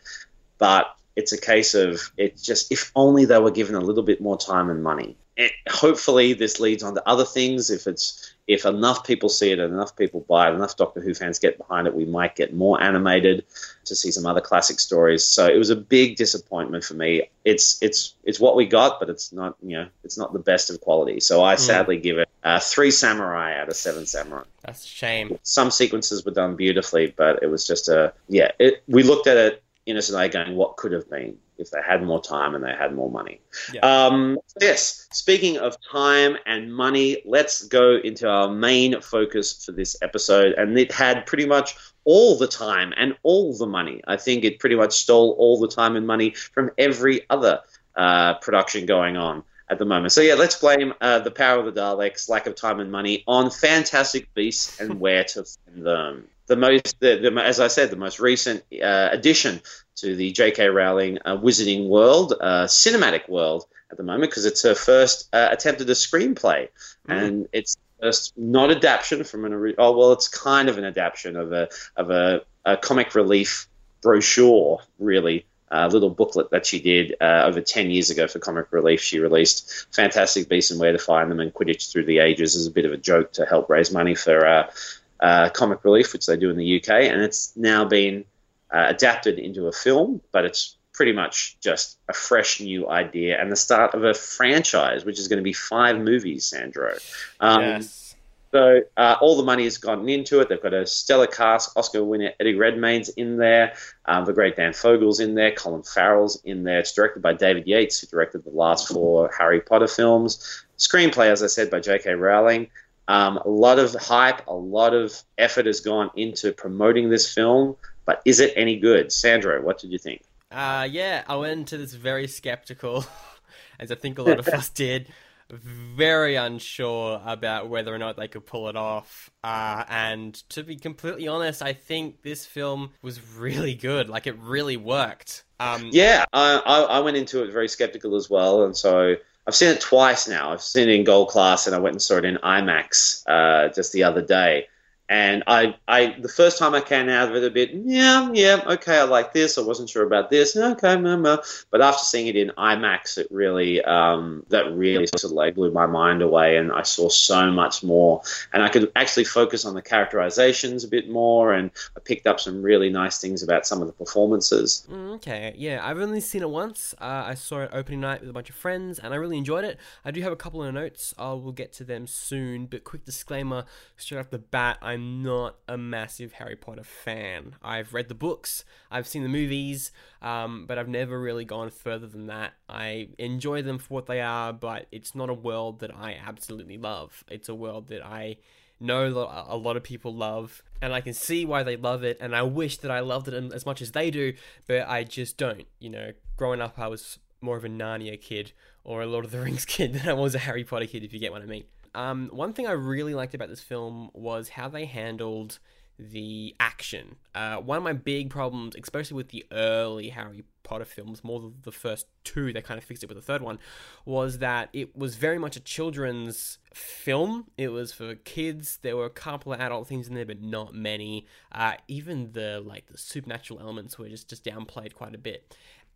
[0.57, 4.21] but it's a case of it just if only they were given a little bit
[4.21, 5.17] more time and money.
[5.37, 7.69] It, hopefully, this leads on to other things.
[7.69, 11.13] If it's if enough people see it and enough people buy it, enough Doctor Who
[11.13, 13.45] fans get behind it, we might get more animated
[13.85, 15.25] to see some other classic stories.
[15.25, 17.29] So it was a big disappointment for me.
[17.43, 20.69] It's it's it's what we got, but it's not you know it's not the best
[20.69, 21.19] of quality.
[21.19, 21.59] So I mm.
[21.59, 24.43] sadly give it uh, three samurai out of seven samurai.
[24.61, 25.39] That's a shame.
[25.43, 28.51] Some sequences were done beautifully, but it was just a yeah.
[28.59, 32.03] It, we looked at it innocent eye going, what could have been if they had
[32.03, 33.39] more time and they had more money.
[33.73, 33.81] Yeah.
[33.81, 39.95] Um, yes, speaking of time and money, let's go into our main focus for this
[40.01, 40.53] episode.
[40.53, 44.01] And it had pretty much all the time and all the money.
[44.07, 47.61] I think it pretty much stole all the time and money from every other
[47.95, 50.11] uh, production going on at the moment.
[50.11, 53.23] So yeah, let's blame uh, the power of the Daleks, lack of time and money
[53.27, 57.89] on Fantastic Beasts and where to find them the most, the, the, as I said,
[57.89, 59.61] the most recent uh, addition
[59.95, 60.67] to the J.K.
[60.67, 65.49] Rowling uh, Wizarding World, uh, cinematic world at the moment, because it's her first uh,
[65.51, 67.11] attempt at a screenplay, mm-hmm.
[67.11, 71.51] and it's first not adaptation from an oh well, it's kind of an adaptation of
[71.53, 73.67] a of a, a comic relief
[74.01, 75.45] brochure, really.
[75.71, 79.01] A little booklet that she did uh, over 10 years ago for Comic Relief.
[79.01, 82.67] She released Fantastic Beasts and Where to Find Them and Quidditch Through the Ages as
[82.67, 84.71] a bit of a joke to help raise money for uh,
[85.19, 88.25] uh, comic relief, which they do in the UK, and it's now been
[88.71, 93.51] uh, adapted into a film, but it's pretty much just a fresh new idea and
[93.51, 96.95] the start of a franchise, which is going to be five movies, Sandro.
[97.39, 98.05] Um, yes.
[98.51, 100.47] So uh, all the money has gone into it.
[100.47, 101.75] They've got a stellar cast.
[101.75, 103.73] Oscar winner Eddie Redmayne's in there.
[104.05, 105.51] Um, the great Dan Fogler's in there.
[105.51, 106.79] Colin Farrell's in there.
[106.79, 110.63] It's directed by David Yates, who directed the last four Harry Potter films.
[110.77, 112.13] Screenplay, as I said, by J.K.
[112.13, 112.69] Rowling.
[113.09, 117.75] Um, a lot of hype, a lot of effort has gone into promoting this film,
[118.05, 119.11] but is it any good?
[119.11, 120.21] Sandro, what did you think?
[120.51, 123.05] Uh, yeah, I went into this very skeptical,
[123.79, 125.07] as I think a lot of us did.
[125.49, 129.29] Very unsure about whether or not they could pull it off.
[129.43, 134.09] Uh, and to be completely honest, I think this film was really good.
[134.09, 135.43] Like, it really worked.
[135.59, 136.57] Um, yeah, I,
[136.89, 138.63] I went into it very skeptical as well.
[138.63, 139.15] And so
[139.47, 140.51] I've seen it twice now.
[140.51, 143.71] I've seen it in gold class, and I went and saw it in IMAX uh,
[143.73, 144.67] just the other day.
[145.07, 148.61] And I, I, the first time I came out of it a bit, yeah, yeah,
[148.65, 149.57] okay, I like this.
[149.57, 150.55] I wasn't sure about this.
[150.55, 151.43] Okay, mama.
[151.69, 155.71] But after seeing it in IMAX, it really, um, that really sort of like blew
[155.71, 158.21] my mind away, and I saw so much more.
[158.51, 162.39] And I could actually focus on the characterizations a bit more, and I picked up
[162.39, 164.87] some really nice things about some of the performances.
[164.89, 166.95] Mm, okay, yeah, I've only seen it once.
[166.99, 169.65] Uh, I saw it opening night with a bunch of friends, and I really enjoyed
[169.65, 169.77] it.
[170.03, 171.13] I do have a couple of notes.
[171.19, 172.65] I will get to them soon.
[172.65, 173.65] But quick disclaimer,
[173.97, 177.55] straight off the bat, I I'm not a massive Harry Potter fan.
[177.61, 182.07] I've read the books, I've seen the movies, um, but I've never really gone further
[182.07, 182.53] than that.
[182.69, 186.77] I enjoy them for what they are, but it's not a world that I absolutely
[186.77, 187.25] love.
[187.27, 188.37] It's a world that I
[188.79, 192.17] know that a lot of people love, and I can see why they love it,
[192.21, 194.33] and I wish that I loved it as much as they do,
[194.65, 195.67] but I just don't.
[195.79, 198.53] You know, growing up, I was more of a Narnia kid
[198.85, 201.11] or a Lord of the Rings kid than I was a Harry Potter kid, if
[201.11, 201.65] you get what I mean.
[201.95, 205.59] Um, one thing I really liked about this film was how they handled
[205.97, 207.15] the action.
[207.33, 211.53] Uh, one of my big problems, especially with the early Harry Potter films, more than
[211.61, 213.59] the first two, they kind of fixed it with the third one,
[214.03, 217.45] was that it was very much a children's film.
[217.57, 218.79] It was for kids.
[218.81, 221.27] There were a couple of adult things in there, but not many.
[221.51, 225.55] Uh, even the like the supernatural elements were just just downplayed quite a bit.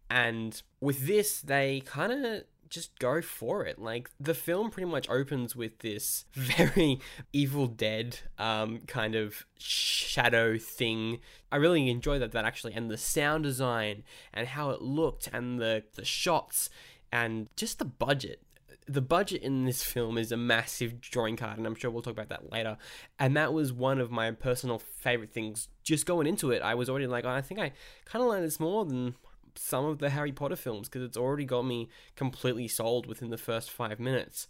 [0.09, 3.79] And with this, they kind of just go for it.
[3.79, 6.99] Like the film pretty much opens with this very
[7.33, 11.19] Evil Dead um, kind of shadow thing.
[11.51, 14.03] I really enjoy that that actually and the sound design
[14.33, 16.69] and how it looked and the the shots
[17.11, 18.41] and just the budget.
[18.87, 22.13] The budget in this film is a massive drawing card, and I'm sure we'll talk
[22.13, 22.75] about that later.
[23.19, 25.67] And that was one of my personal favorite things.
[25.83, 27.71] Just going into it, I was already like, oh, I think I
[28.05, 29.13] kind of like this more than
[29.59, 33.37] some of the Harry Potter films because it's already got me completely sold within the
[33.37, 34.47] first five minutes.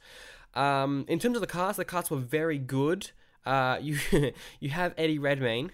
[0.54, 3.12] Um, in terms of the cast, the cast were very good.
[3.46, 3.98] Uh, you
[4.60, 5.72] you have Eddie Redmayne.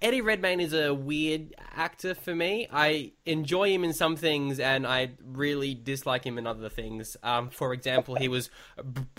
[0.00, 2.68] Eddie Redmayne is a weird actor for me.
[2.72, 7.16] I enjoy him in some things, and I really dislike him in other things.
[7.24, 8.48] Um, for example, he was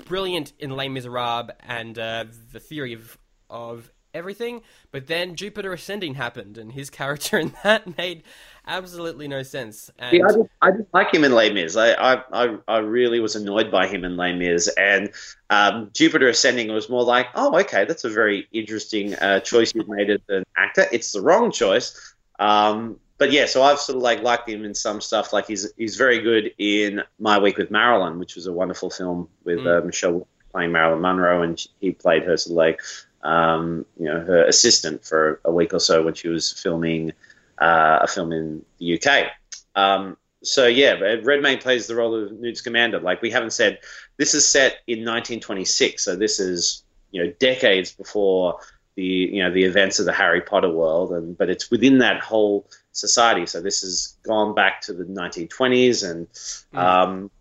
[0.05, 3.17] brilliant in Les Miserables and uh, the Theory of
[3.49, 4.61] of everything.
[4.91, 8.23] But then Jupiter Ascending happened, and his character in that made
[8.67, 9.89] absolutely no sense.
[9.97, 10.17] And...
[10.17, 11.75] Yeah, I didn't, I didn't like him in Les Mis.
[11.75, 14.67] I, I, I really was annoyed by him in Les Mis.
[14.77, 15.09] And
[15.49, 19.89] um, Jupiter Ascending was more like, oh, okay, that's a very interesting uh, choice you've
[19.89, 20.85] made as an actor.
[20.91, 22.15] It's the wrong choice.
[22.39, 25.33] Um, but yeah, so I've sort of like liked him in some stuff.
[25.33, 29.27] Like he's he's very good in My Week with Marilyn, which was a wonderful film
[29.43, 29.77] with mm.
[29.77, 32.81] uh, Michelle playing Marilyn Monroe, and he played her sort of like
[33.23, 37.11] um, you know, her assistant for a week or so when she was filming
[37.59, 39.31] uh, a film in the UK.
[39.75, 42.99] Um, so yeah, Redmayne plays the role of Newt Scamander.
[42.99, 43.79] Like we haven't said,
[44.17, 48.59] this is set in 1926, so this is you know decades before
[48.95, 52.21] the you know the events of the Harry Potter world, and but it's within that
[52.21, 53.45] whole society.
[53.45, 56.27] So this has gone back to the 1920s, and
[56.73, 56.77] mm.
[56.77, 57.31] um,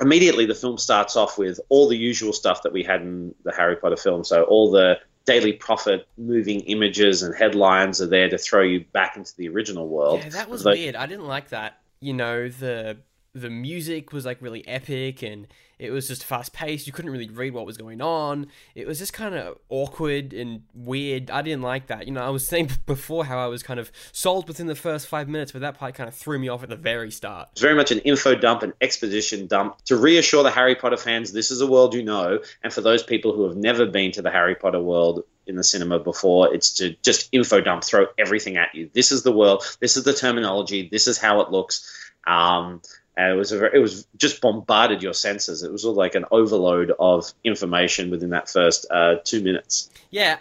[0.00, 3.52] immediately the film starts off with all the usual stuff that we had in the
[3.52, 4.24] Harry Potter film.
[4.24, 9.16] So all the Daily Prophet moving images and headlines are there to throw you back
[9.16, 10.20] into the original world.
[10.22, 10.96] Yeah, that was weird.
[10.96, 11.80] I didn't like that.
[12.00, 12.98] You know, the
[13.34, 16.86] the music was like really epic and it was just fast paced.
[16.86, 18.46] You couldn't really read what was going on.
[18.76, 21.30] It was just kind of awkward and weird.
[21.30, 22.06] I didn't like that.
[22.06, 25.08] You know, I was saying before how I was kind of sold within the first
[25.08, 27.48] five minutes, but that part kind of threw me off at the very start.
[27.52, 31.32] It's very much an info dump, an exposition dump to reassure the Harry Potter fans
[31.32, 32.38] this is a world you know.
[32.62, 35.64] And for those people who have never been to the Harry Potter world, in the
[35.64, 36.54] cinema before.
[36.54, 38.88] It's to just info dump, throw everything at you.
[38.94, 39.62] This is the world.
[39.80, 40.88] This is the terminology.
[40.90, 42.12] This is how it looks.
[42.26, 42.80] Um,
[43.16, 45.62] and it was a very, it was just bombarded your senses.
[45.62, 49.90] It was all like an overload of information within that first uh, two minutes.
[50.10, 50.38] Yeah,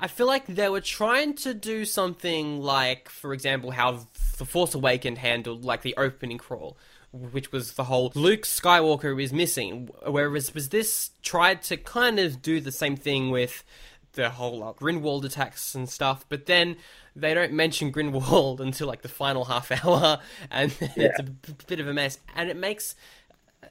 [0.00, 4.06] I feel like they were trying to do something like, for example, how
[4.38, 6.76] the Force Awakened handled like the opening crawl,
[7.12, 9.88] which was the whole Luke Skywalker is missing.
[10.06, 13.64] Whereas was this tried to kind of do the same thing with
[14.12, 16.76] the whole uh, Grindelwald attacks and stuff, but then
[17.14, 20.20] they don't mention Grindelwald until like the final half hour,
[20.50, 20.88] and yeah.
[20.96, 22.18] it's a b- bit of a mess.
[22.34, 22.94] And it makes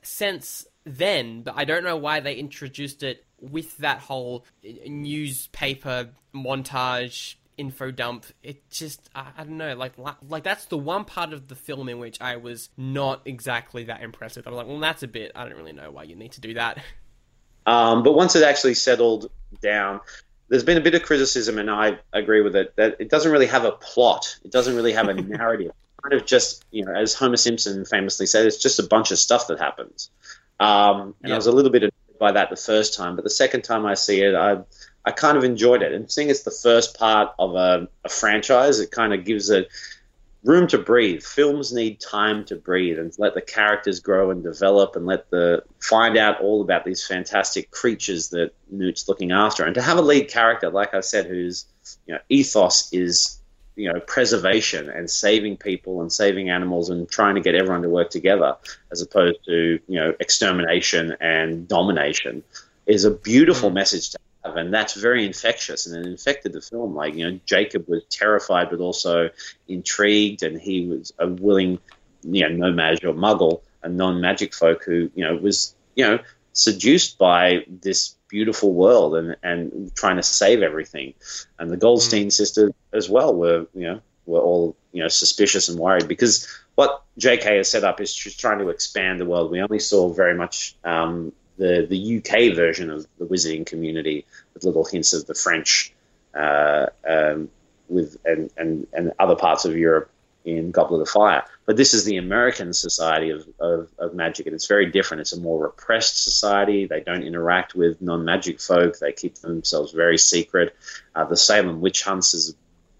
[0.01, 7.35] sense then, but I don't know why they introduced it with that whole newspaper montage
[7.57, 8.25] info dump.
[8.41, 9.93] It just I, I, don't know, like
[10.27, 14.01] like that's the one part of the film in which I was not exactly that
[14.01, 14.47] impressed with.
[14.47, 15.31] I was like, well, that's a bit.
[15.35, 16.81] I don't really know why you need to do that.
[17.65, 19.29] Um, but once it actually settled
[19.61, 19.99] down,
[20.49, 23.47] there's been a bit of criticism, and I agree with it, that it doesn't really
[23.47, 24.37] have a plot.
[24.43, 25.71] It doesn't really have a narrative.
[26.03, 29.19] kind of just, you know, as Homer Simpson famously said, it's just a bunch of
[29.19, 30.09] stuff that happens.
[30.59, 33.29] Um, and I was a little bit annoyed by that the first time, but the
[33.29, 34.57] second time I see it, I,
[35.05, 35.93] I kind of enjoyed it.
[35.93, 39.69] And seeing it's the first part of a, a franchise, it kind of gives it
[40.43, 41.21] room to breathe.
[41.21, 45.63] Films need time to breathe and let the characters grow and develop and let the
[45.79, 49.65] find out all about these fantastic creatures that Newt's looking after.
[49.65, 51.65] And to have a lead character, like I said, whose
[52.05, 53.39] you know ethos is
[53.75, 57.89] you know preservation and saving people and saving animals and trying to get everyone to
[57.89, 58.57] work together
[58.91, 62.43] as opposed to you know extermination and domination
[62.85, 63.75] is a beautiful mm.
[63.75, 67.87] message to and that's very infectious and it infected the film like you know jacob
[67.87, 69.29] was terrified but also
[69.67, 71.77] intrigued and he was a willing
[72.23, 76.19] you know No-Maj or muggle a non-magic folk who you know was you know
[76.53, 81.13] seduced by this beautiful world and, and trying to save everything.
[81.57, 82.31] And the Goldstein mm.
[82.31, 87.03] sisters as well were, you know, were all, you know, suspicious and worried because what
[87.19, 89.51] JK has set up is she's trying to expand the world.
[89.51, 94.63] We only saw very much um, the, the UK version of the wizarding community with
[94.63, 95.93] little hints of the French
[96.33, 97.49] uh, um,
[97.89, 100.09] with and, and, and other parts of Europe
[100.45, 101.43] in Goblet of Fire.
[101.65, 105.21] But this is the American society of, of, of, magic, and it's very different.
[105.21, 106.85] It's a more repressed society.
[106.85, 110.75] They don't interact with non magic folk, they keep themselves very secret.
[111.13, 112.55] Uh, the Salem witch hunts is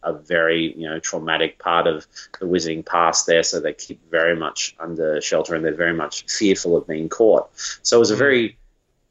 [0.10, 2.06] a very you know traumatic part of
[2.40, 6.26] the wizarding past there, so they keep very much under shelter and they're very much
[6.28, 7.50] fearful of being caught.
[7.84, 8.20] So it was a mm-hmm.
[8.20, 8.58] very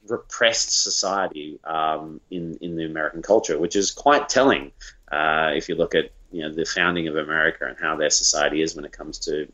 [0.09, 4.73] repressed society um, in in the American culture, which is quite telling
[5.11, 8.63] uh, if you look at you know the founding of America and how their society
[8.63, 9.51] is when it comes to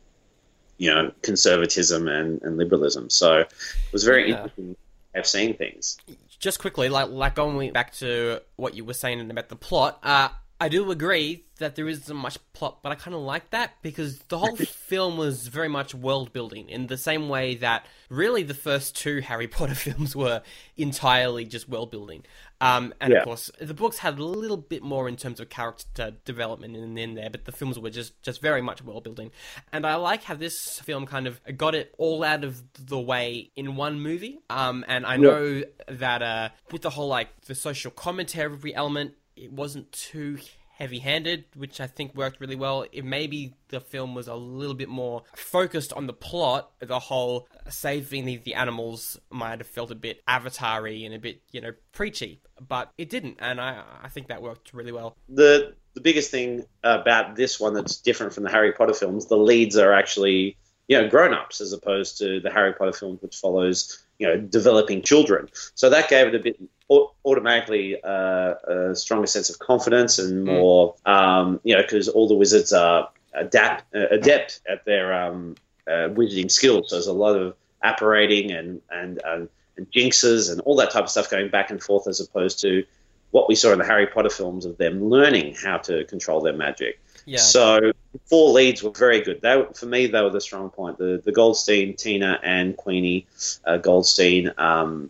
[0.77, 3.09] you know conservatism and, and liberalism.
[3.09, 3.53] So it
[3.93, 4.43] was very yeah.
[4.43, 4.75] interesting
[5.15, 5.97] I've seen things.
[6.39, 10.29] Just quickly, like like going back to what you were saying about the plot, uh,
[10.59, 14.19] I do agree that there isn't much plot, but I kind of like that because
[14.29, 14.55] the whole
[14.87, 19.19] film was very much world building in the same way that really the first two
[19.19, 20.41] Harry Potter films were
[20.77, 22.23] entirely just world building.
[22.61, 23.19] Um, and yeah.
[23.19, 26.97] of course, the books had a little bit more in terms of character development in,
[26.97, 29.31] in there, but the films were just, just very much world building.
[29.73, 33.51] And I like how this film kind of got it all out of the way
[33.57, 34.39] in one movie.
[34.49, 35.65] Um, and I know yeah.
[35.89, 40.37] that uh, with the whole like the social commentary element, it wasn't too
[40.77, 42.85] heavy handed, which I think worked really well.
[42.91, 47.47] If maybe the film was a little bit more focused on the plot, the whole
[47.69, 51.71] saving the, the animals might have felt a bit avatar and a bit, you know,
[51.93, 52.41] preachy.
[52.65, 55.15] But it didn't, and I, I think that worked really well.
[55.29, 59.37] The the biggest thing about this one that's different from the Harry Potter films, the
[59.37, 60.57] leads are actually,
[60.89, 64.37] you know, grown ups as opposed to the Harry Potter films, which follows you know
[64.37, 65.49] developing children.
[65.75, 70.53] So that gave it a bit automatically uh, a stronger sense of confidence and hmm.
[70.53, 71.11] more, mm.
[71.11, 75.55] um, you know, because all the wizards are adapt, uh, adept at their um,
[75.87, 76.89] uh, wizarding skills.
[76.89, 81.03] So there's a lot of apparating and, and, and, and jinxes and all that type
[81.03, 82.83] of stuff going back and forth as opposed to
[83.31, 86.53] what we saw in the Harry Potter films of them learning how to control their
[86.53, 86.99] magic.
[87.25, 87.39] Yeah.
[87.39, 87.91] So
[88.29, 89.41] four leads were very good.
[89.41, 90.97] They, for me, they were the strong point.
[90.97, 93.25] The the Goldstein, Tina, and Queenie
[93.65, 95.09] uh, Goldstein um,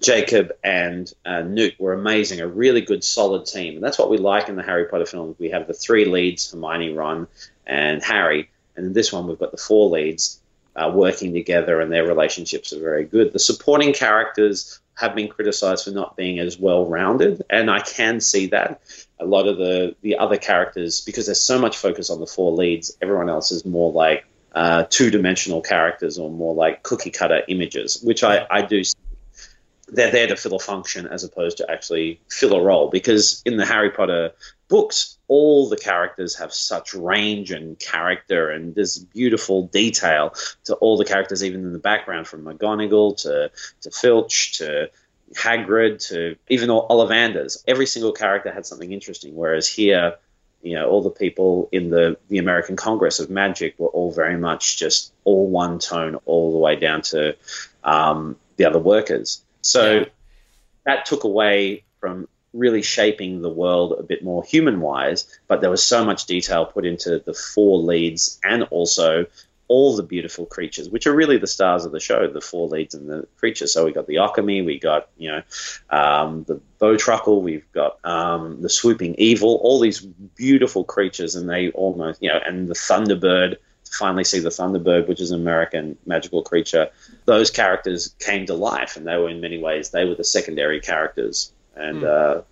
[0.00, 3.74] Jacob and uh, Newt were amazing, a really good, solid team.
[3.74, 5.36] And that's what we like in the Harry Potter films.
[5.38, 7.26] We have the three leads Hermione, Ron,
[7.66, 8.50] and Harry.
[8.76, 10.40] And in this one, we've got the four leads
[10.76, 13.32] uh, working together, and their relationships are very good.
[13.32, 18.20] The supporting characters have been criticized for not being as well rounded, and I can
[18.20, 18.80] see that.
[19.20, 22.52] A lot of the, the other characters, because there's so much focus on the four
[22.52, 27.42] leads, everyone else is more like uh, two dimensional characters or more like cookie cutter
[27.48, 28.82] images, which I, I do
[29.90, 32.90] they're there to fill a function as opposed to actually fill a role.
[32.90, 34.32] Because in the Harry Potter
[34.68, 40.96] books, all the characters have such range and character, and there's beautiful detail to all
[40.96, 43.50] the characters, even in the background, from McGonagall to
[43.82, 44.90] to Filch to
[45.34, 47.62] Hagrid to even Ollivanders.
[47.66, 49.34] Every single character had something interesting.
[49.34, 50.16] Whereas here,
[50.62, 54.36] you know, all the people in the the American Congress of Magic were all very
[54.36, 57.36] much just all one tone, all the way down to
[57.84, 59.42] um, the other workers.
[59.60, 60.04] So yeah.
[60.84, 65.70] that took away from really shaping the world a bit more human wise, but there
[65.70, 69.26] was so much detail put into the four leads and also
[69.68, 72.94] all the beautiful creatures, which are really the stars of the show, the four leads
[72.94, 73.72] and the creatures.
[73.72, 75.42] So we got the Occamy, we got, you know,
[75.90, 81.70] um, the Bowtruckle, we've got um, the Swooping Evil, all these beautiful creatures, and they
[81.70, 85.96] almost, you know, and the Thunderbird, to finally see the Thunderbird, which is an American
[86.06, 86.88] magical creature,
[87.26, 90.80] those characters came to life, and they were in many ways they were the secondary
[90.80, 92.06] characters, and mm.
[92.06, 92.42] uh,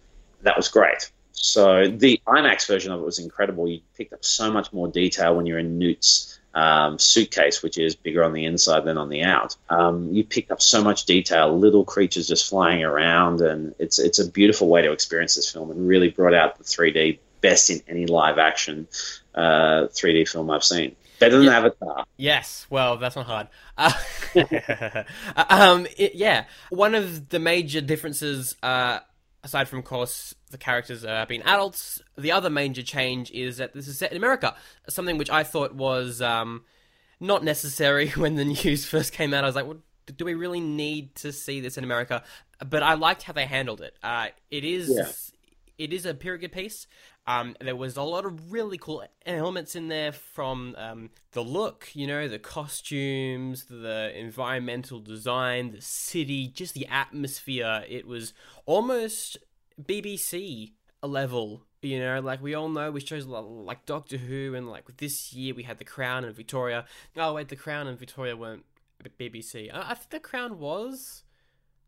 [0.42, 1.10] that was great.
[1.32, 3.68] So the IMAX version of it was incredible.
[3.68, 7.94] You picked up so much more detail when you're in Newt's um, suitcase, which is
[7.94, 9.56] bigger on the inside than on the out.
[9.68, 14.18] Um, you pick up so much detail, little creatures just flying around, and it's it's
[14.18, 17.82] a beautiful way to experience this film, and really brought out the 3D best in
[17.86, 18.88] any live action
[19.34, 20.96] uh, 3D film I've seen.
[21.18, 21.58] Better than Yeah.
[21.58, 22.04] Avatar.
[22.16, 23.48] Yes, well, that's not hard.
[23.76, 23.92] Uh,
[25.48, 29.00] um, it, yeah, one of the major differences, uh,
[29.46, 33.72] aside from, of course, the characters uh, being adults, the other major change is that
[33.72, 34.56] this is set in America.
[34.88, 36.64] Something which I thought was um,
[37.20, 39.44] not necessary when the news first came out.
[39.44, 39.78] I was like, well,
[40.16, 42.24] do we really need to see this in America?
[42.68, 43.96] But I liked how they handled it.
[44.02, 44.88] Uh, it is.
[44.88, 45.10] Yeah.
[45.78, 46.86] It is a period piece.
[47.28, 51.88] Um, there was a lot of really cool elements in there from um, the look,
[51.92, 57.84] you know, the costumes, the environmental design, the city, just the atmosphere.
[57.88, 58.32] It was
[58.64, 59.38] almost
[59.82, 60.72] BBC
[61.02, 65.32] level, you know, like we all know, we shows like Doctor Who, and like this
[65.32, 66.84] year we had The Crown and Victoria.
[67.16, 68.64] Oh, wait, The Crown and Victoria weren't
[69.18, 69.72] BBC.
[69.72, 71.24] I, I think The Crown was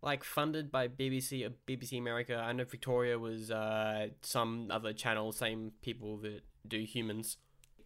[0.02, 2.36] like funded by BBC or BBC America.
[2.36, 7.36] I know Victoria was uh, some other channel, same people that do humans.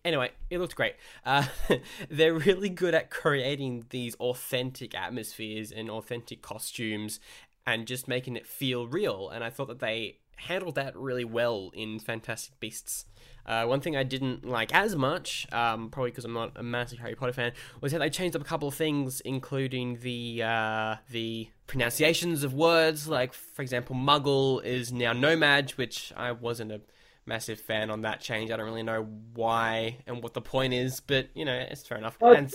[0.04, 0.96] Anyway, it looked great.
[1.24, 1.46] Uh,
[2.10, 7.20] they're really good at creating these authentic atmospheres and authentic costumes
[7.66, 9.30] and just making it feel real.
[9.30, 13.06] And I thought that they handled that really well in Fantastic Beasts.
[13.44, 17.00] Uh, one thing I didn't like as much, um, probably because I'm not a massive
[17.00, 20.96] Harry Potter fan, was that they changed up a couple of things, including the uh,
[21.10, 23.08] the pronunciations of words.
[23.08, 26.80] Like, for example, Muggle is now No-Maj, which I wasn't a
[27.26, 28.50] massive fan on that change.
[28.50, 31.98] I don't really know why and what the point is, but you know, it's fair
[31.98, 32.16] enough.
[32.20, 32.52] Well, and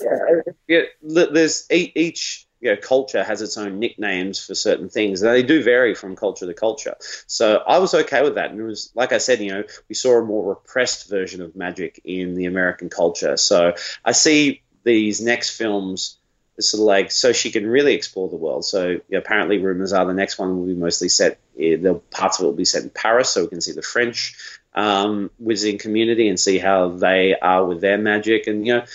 [0.68, 5.32] yeah, yeah, there's each you know, culture has its own nicknames for certain things, and
[5.32, 6.96] they do vary from culture to culture.
[7.28, 9.96] So I was okay with that, and it was like I said, you know, we
[9.96, 13.38] saw a more repressed version of magic in the American culture.
[13.38, 16.18] So I see these next films
[16.60, 18.66] sort of like so she can really explore the world.
[18.66, 21.40] So you know, apparently, rumors are the next one will be mostly set.
[21.60, 23.82] eh, The parts of it will be set in Paris, so we can see the
[23.82, 24.36] French
[24.74, 28.86] um, wizarding community and see how they are with their magic, and you know,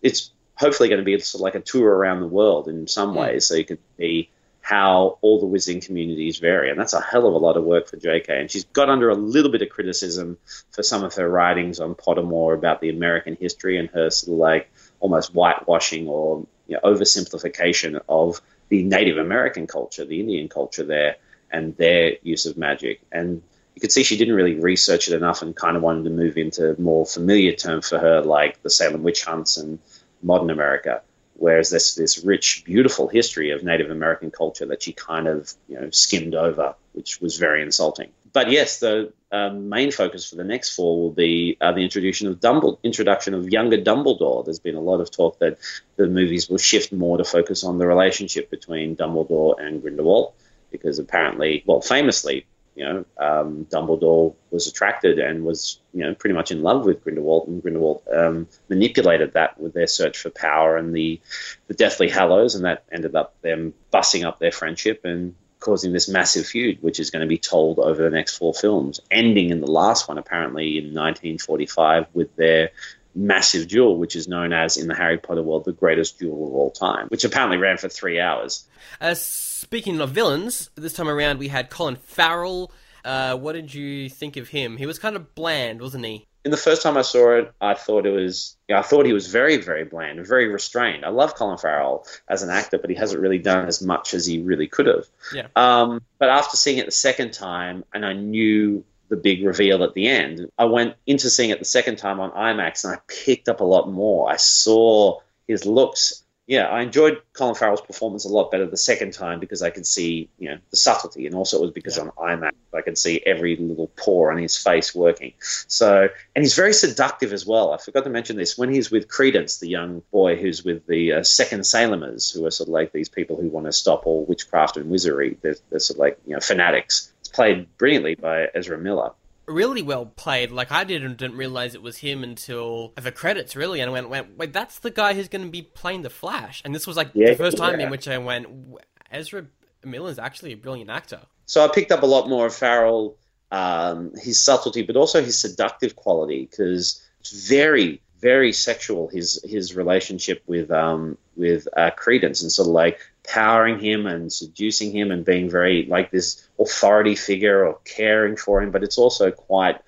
[0.00, 0.30] it's
[0.62, 3.20] hopefully going to be sort of like a tour around the world in some Mm.
[3.20, 4.30] ways, so you can see
[4.62, 7.88] how all the wizarding communities vary, and that's a hell of a lot of work
[7.88, 8.40] for J.K.
[8.40, 10.38] And she's got under a little bit of criticism
[10.70, 14.38] for some of her writings on Pottermore about the American history and her sort of
[14.38, 20.84] like almost whitewashing or you know, oversimplification of the Native American culture, the Indian culture
[20.84, 21.16] there,
[21.50, 23.00] and their use of magic.
[23.10, 23.42] And
[23.74, 26.36] you could see she didn't really research it enough and kind of wanted to move
[26.38, 29.80] into more familiar term for her, like the Salem witch hunts and
[30.22, 31.02] modern America.
[31.34, 35.80] Whereas there's this rich, beautiful history of Native American culture that she kind of you
[35.80, 38.10] know skimmed over, which was very insulting.
[38.32, 42.28] But yes, the um, main focus for the next fall will be uh, the introduction
[42.28, 44.44] of Dumbledore, introduction of younger Dumbledore.
[44.44, 45.58] There's been a lot of talk that
[45.96, 50.32] the movies will shift more to focus on the relationship between Dumbledore and Grindelwald,
[50.70, 56.34] because apparently, well, famously, you know, um, Dumbledore was attracted and was, you know, pretty
[56.34, 60.76] much in love with Grindelwald, and Grindelwald um, manipulated that with their search for power
[60.76, 61.20] and the,
[61.66, 66.08] the Deathly Hallows, and that ended up them bussing up their friendship and causing this
[66.08, 69.60] massive feud, which is going to be told over the next four films, ending in
[69.60, 72.70] the last one, apparently in 1945, with their
[73.14, 76.54] massive duel, which is known as, in the Harry Potter world, the greatest duel of
[76.54, 78.64] all time, which apparently ran for three hours.
[79.00, 79.14] Uh,
[79.62, 82.72] speaking of villains, this time around we had Colin Farrell.
[83.04, 84.76] Uh, what did you think of him?
[84.76, 86.26] He was kind of bland, wasn't he?
[86.44, 89.06] in the first time I saw it, I thought it was, you know, I thought
[89.06, 91.04] he was very, very bland very restrained.
[91.04, 94.26] I love Colin Farrell as an actor, but he hasn't really done as much as
[94.26, 95.06] he really could have.
[95.32, 95.46] Yeah.
[95.54, 99.94] Um, but after seeing it the second time, and I knew the big reveal at
[99.94, 103.48] the end, I went into seeing it the second time on IMAX, and I picked
[103.48, 104.28] up a lot more.
[104.28, 106.21] I saw his looks.
[106.52, 109.86] Yeah, I enjoyed Colin Farrell's performance a lot better the second time because I could
[109.86, 112.10] see, you know, the subtlety, and also it was because Yeah.
[112.18, 115.32] on IMAX I could see every little pore on his face working.
[115.40, 117.72] So, and he's very seductive as well.
[117.72, 118.58] I forgot to mention this.
[118.58, 122.50] When he's with Credence, the young boy who's with the uh, Second Salemers, who are
[122.50, 125.78] sort of like these people who want to stop all witchcraft and wizardry, they're, they're
[125.78, 127.10] sort of like, you know, fanatics.
[127.20, 129.12] It's played brilliantly by Ezra Miller.
[129.46, 130.50] Really well played.
[130.50, 134.08] Like I didn't didn't realize it was him until the credits, really, and I went,
[134.08, 136.62] went wait, that's the guy who's going to be playing the Flash.
[136.64, 137.86] And this was like Yeah, the first time yeah.
[137.86, 138.78] in which I went, "W-
[139.10, 139.46] Ezra
[139.84, 141.20] Miller's actually a brilliant actor.
[141.46, 143.16] So I picked up a lot more of Farrell,
[143.50, 149.08] um, his subtlety, but also his seductive quality, because it's very, very sexual.
[149.08, 154.32] His his relationship with um, with uh, Credence and sort of like powering him and
[154.32, 158.96] seducing him and being very like this authority figure or caring for him, but it's
[158.96, 159.80] also quite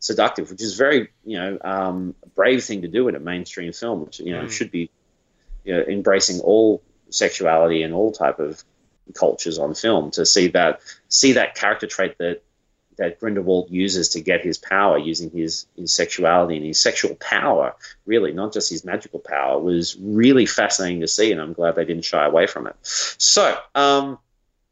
[0.00, 4.06] seductive, which is very you know um, brave thing to do in a mainstream film,
[4.06, 4.50] which you know mm.
[4.50, 4.90] should be
[5.64, 8.64] you know, embracing all sexuality and all type of
[9.14, 12.42] cultures on film to see that see that character trait that
[12.98, 17.74] that Grindelwald uses to get his power using his, his sexuality and his sexual power,
[18.06, 21.84] really, not just his magical power, was really fascinating to see, and I'm glad they
[21.84, 22.76] didn't shy away from it.
[22.82, 24.18] So, um,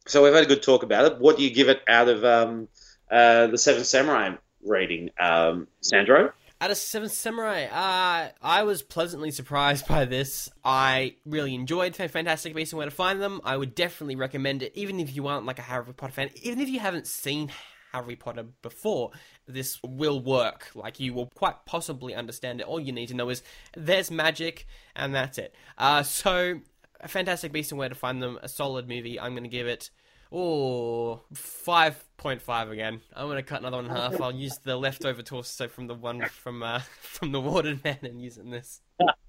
[0.06, 1.18] so we've had a good talk about it.
[1.18, 2.68] What do you give it out of um,
[3.10, 6.32] uh, the Seven Samurai rating, um, Sandro?
[6.62, 10.50] Out of Seven Samurai, uh, I was pleasantly surprised by this.
[10.62, 13.40] I really enjoyed Fantastic Beasts and Where to Find Them.
[13.44, 16.60] I would definitely recommend it, even if you aren't like a Harry Potter fan, even
[16.60, 17.50] if you haven't seen
[17.92, 19.10] Harry Potter before,
[19.46, 20.68] this will work.
[20.74, 22.66] Like you will quite possibly understand it.
[22.66, 23.42] All you need to know is
[23.76, 25.54] there's magic, and that's it.
[25.78, 26.60] Uh, so,
[27.06, 29.18] Fantastic Beasts and Where to Find Them, a solid movie.
[29.18, 29.90] I'm going to give it.
[30.32, 33.00] Oh, 5.5 again.
[33.16, 34.20] I'm going to cut another one in half.
[34.20, 38.22] I'll use the leftover torso from the one from uh, from the Warded Man and
[38.22, 38.80] in this.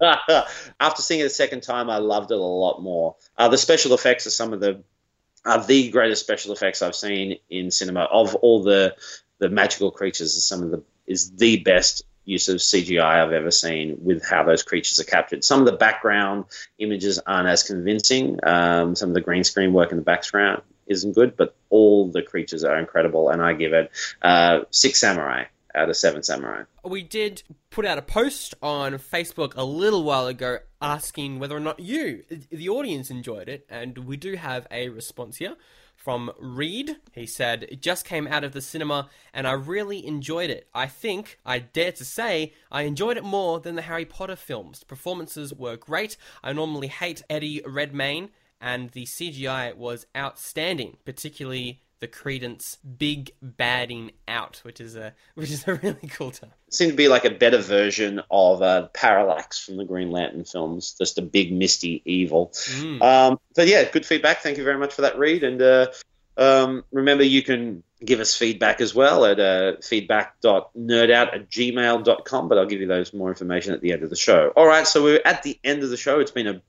[0.78, 3.16] After seeing it a second time, I loved it a lot more.
[3.36, 4.84] Uh, the special effects are some of the
[5.44, 8.02] are the greatest special effects I've seen in cinema.
[8.02, 8.96] Of all the
[9.38, 13.50] the magical creatures, is some of the is the best use of CGI I've ever
[13.50, 15.42] seen with how those creatures are captured.
[15.42, 16.44] Some of the background
[16.78, 18.38] images aren't as convincing.
[18.44, 22.22] Um, some of the green screen work in the background isn't good, but all the
[22.22, 23.90] creatures are incredible, and I give it
[24.22, 25.44] uh, six samurai
[25.74, 26.64] out of Seven Samurai.
[26.84, 31.60] We did put out a post on Facebook a little while ago asking whether or
[31.60, 35.56] not you, the audience, enjoyed it, and we do have a response here
[36.02, 36.96] from Reed.
[37.12, 40.68] He said, It just came out of the cinema and I really enjoyed it.
[40.74, 44.82] I think, I dare to say, I enjoyed it more than the Harry Potter films.
[44.82, 46.16] Performances were great.
[46.42, 54.10] I normally hate Eddie Redmayne, and the CGI was outstanding, particularly the Credence big badding
[54.26, 56.50] out, which is a which is a really cool term.
[56.66, 60.44] It seemed to be like a better version of uh, Parallax from the Green Lantern
[60.44, 62.48] films, just a big misty evil.
[62.48, 63.00] Mm.
[63.00, 64.40] Um, but yeah, good feedback.
[64.40, 65.86] Thank you very much for that, Reed, And uh,
[66.36, 72.58] um, remember, you can give us feedback as well at uh, feedback.nerdout at gmail.com, but
[72.58, 74.52] I'll give you those more information at the end of the show.
[74.56, 76.18] All right, so we're at the end of the show.
[76.18, 76.62] It's been a,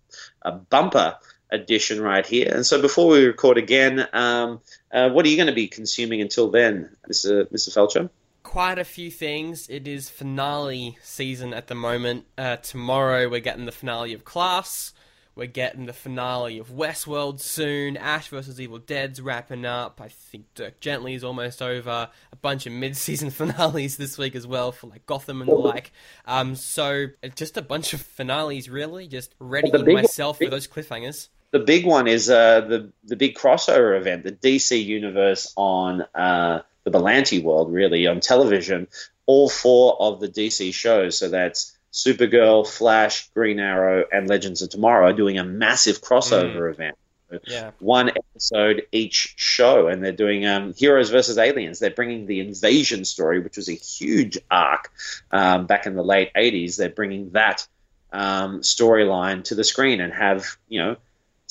[0.44, 1.18] a bumper
[1.54, 2.52] edition right here.
[2.54, 4.60] And so before we record again, um,
[4.92, 7.46] uh, what are you going to be consuming until then, Mr.
[7.52, 7.70] Mr.
[7.70, 8.10] Felcher?
[8.42, 9.70] Quite a few things.
[9.70, 12.26] It is finale season at the moment.
[12.38, 14.94] Uh, tomorrow we're getting the finale of Class.
[15.36, 17.98] We're getting the finale of Westworld soon.
[17.98, 20.00] Ash versus Evil Dead's wrapping up.
[20.00, 22.10] I think Dirk Gently is almost over.
[22.32, 25.92] A bunch of mid-season finales this week as well for like Gotham and the like.
[26.26, 29.08] Um, so just a bunch of finales, really.
[29.08, 33.96] Just readying myself for those cliffhangers the big one is uh, the the big crossover
[33.96, 38.88] event, the DC universe on uh, the Berlanti world, really on television.
[39.28, 44.70] All four of the DC shows, so that's Supergirl, Flash, Green Arrow, and Legends of
[44.72, 46.72] Tomorrow, are doing a massive crossover mm.
[46.72, 46.98] event.
[47.48, 47.72] Yeah.
[47.80, 51.80] One episode each show, and they're doing um, Heroes versus Aliens.
[51.80, 54.92] They're bringing the invasion story, which was a huge arc
[55.32, 56.78] um, back in the late '80s.
[56.78, 57.68] They're bringing that
[58.12, 60.96] um, storyline to the screen and have you know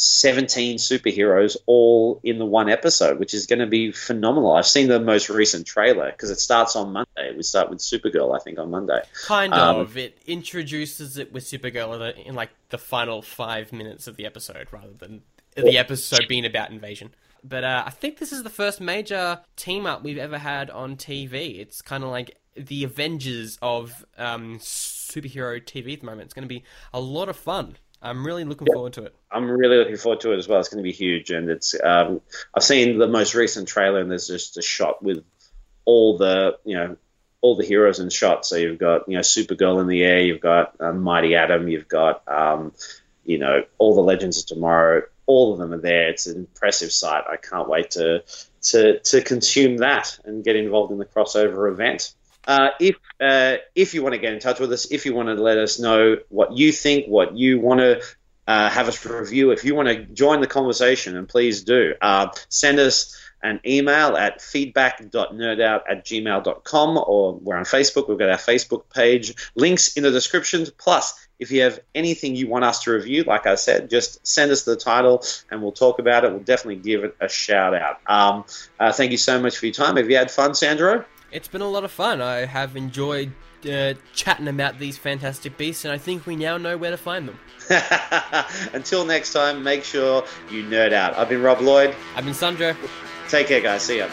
[0.02, 4.52] 17 superheroes all in the one episode, which is going to be phenomenal.
[4.52, 7.36] I've seen the most recent trailer because it starts on Monday.
[7.36, 9.00] We start with Supergirl, I think, on Monday.
[9.26, 9.96] Kind um, of.
[9.96, 14.92] It introduces it with Supergirl in like the final five minutes of the episode rather
[14.92, 15.22] than
[15.54, 17.14] the episode being about invasion.
[17.44, 20.96] But uh, I think this is the first major team up we've ever had on
[20.96, 21.60] TV.
[21.60, 26.22] It's kind of like the Avengers of um, superhero TV at the moment.
[26.22, 27.76] It's going to be a lot of fun.
[28.02, 28.74] I'm really looking yeah.
[28.74, 29.14] forward to it.
[29.30, 30.58] I'm really looking forward to it as well.
[30.58, 31.74] It's going to be huge, and it's.
[31.82, 32.20] Um,
[32.54, 35.24] I've seen the most recent trailer, and there's just a shot with
[35.84, 36.96] all the you know
[37.40, 38.44] all the heroes in shot.
[38.44, 41.88] So you've got you know Supergirl in the air, you've got um, Mighty Atom, you've
[41.88, 42.72] got um,
[43.24, 45.02] you know all the Legends of Tomorrow.
[45.26, 46.08] All of them are there.
[46.08, 47.24] It's an impressive sight.
[47.30, 48.24] I can't wait to
[48.62, 52.14] to to consume that and get involved in the crossover event.
[52.46, 55.28] Uh, if uh, if you want to get in touch with us, if you want
[55.28, 58.02] to let us know what you think, what you want to
[58.46, 62.28] uh, have us review, if you want to join the conversation, and please do, uh,
[62.48, 68.08] send us an email at feedback.nerdout at gmail.com or we're on Facebook.
[68.08, 69.34] We've got our Facebook page.
[69.56, 70.66] Links in the description.
[70.78, 74.52] Plus, if you have anything you want us to review, like I said, just send
[74.52, 76.30] us the title and we'll talk about it.
[76.30, 77.98] We'll definitely give it a shout out.
[78.06, 78.44] Um,
[78.78, 79.96] uh, thank you so much for your time.
[79.96, 81.04] Have you had fun, Sandro?
[81.32, 82.20] It's been a lot of fun.
[82.20, 83.32] I have enjoyed
[83.70, 87.26] uh, chatting about these fantastic beasts, and I think we now know where to find
[87.26, 87.38] them.
[88.74, 91.16] Until next time, make sure you nerd out.
[91.16, 91.94] I've been Rob Lloyd.
[92.14, 92.76] I've been Sandro.
[93.28, 93.82] Take care, guys.
[93.82, 94.08] See ya.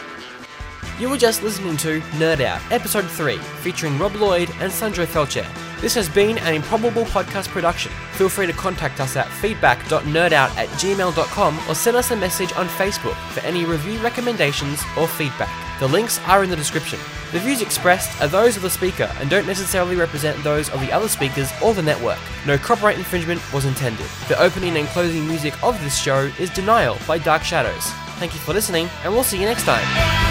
[1.00, 5.47] You were just listening to Nerd Out, Episode 3, featuring Rob Lloyd and Sandro Felcher.
[5.80, 7.93] This has been an Improbable Podcast production.
[8.16, 12.68] Feel free to contact us at feedback.nerdout at gmail.com or send us a message on
[12.68, 15.50] Facebook for any review recommendations or feedback.
[15.80, 17.00] The links are in the description.
[17.32, 20.91] The views expressed are those of the speaker and don't necessarily represent those of the
[20.91, 22.20] other speakers or the network.
[22.45, 24.08] No copyright infringement was intended.
[24.28, 27.86] The opening and closing music of this show is Denial by Dark Shadows.
[28.20, 30.28] Thank you for listening, and we'll see you next time.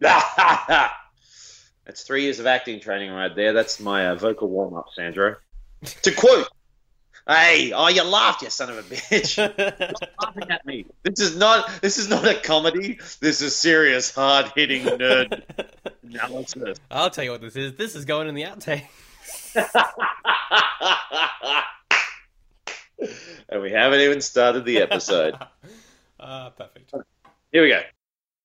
[1.84, 3.52] That's three years of acting training right there.
[3.52, 5.36] That's my uh, vocal warm up, Sandro.
[6.02, 6.48] to quote,
[7.28, 9.34] "Hey, oh, you laughed, you son of a bitch!
[9.96, 10.86] Stop laughing at me.
[11.04, 11.70] This is not.
[11.80, 12.98] This is not a comedy.
[13.20, 15.44] This is serious, hard hitting nerd
[16.02, 17.74] analysis." I'll tell you what this is.
[17.74, 18.86] This is going in the outtake.
[23.48, 25.36] and we haven't even started the episode.
[26.18, 26.94] Ah, uh, perfect.
[27.52, 27.82] Here we go.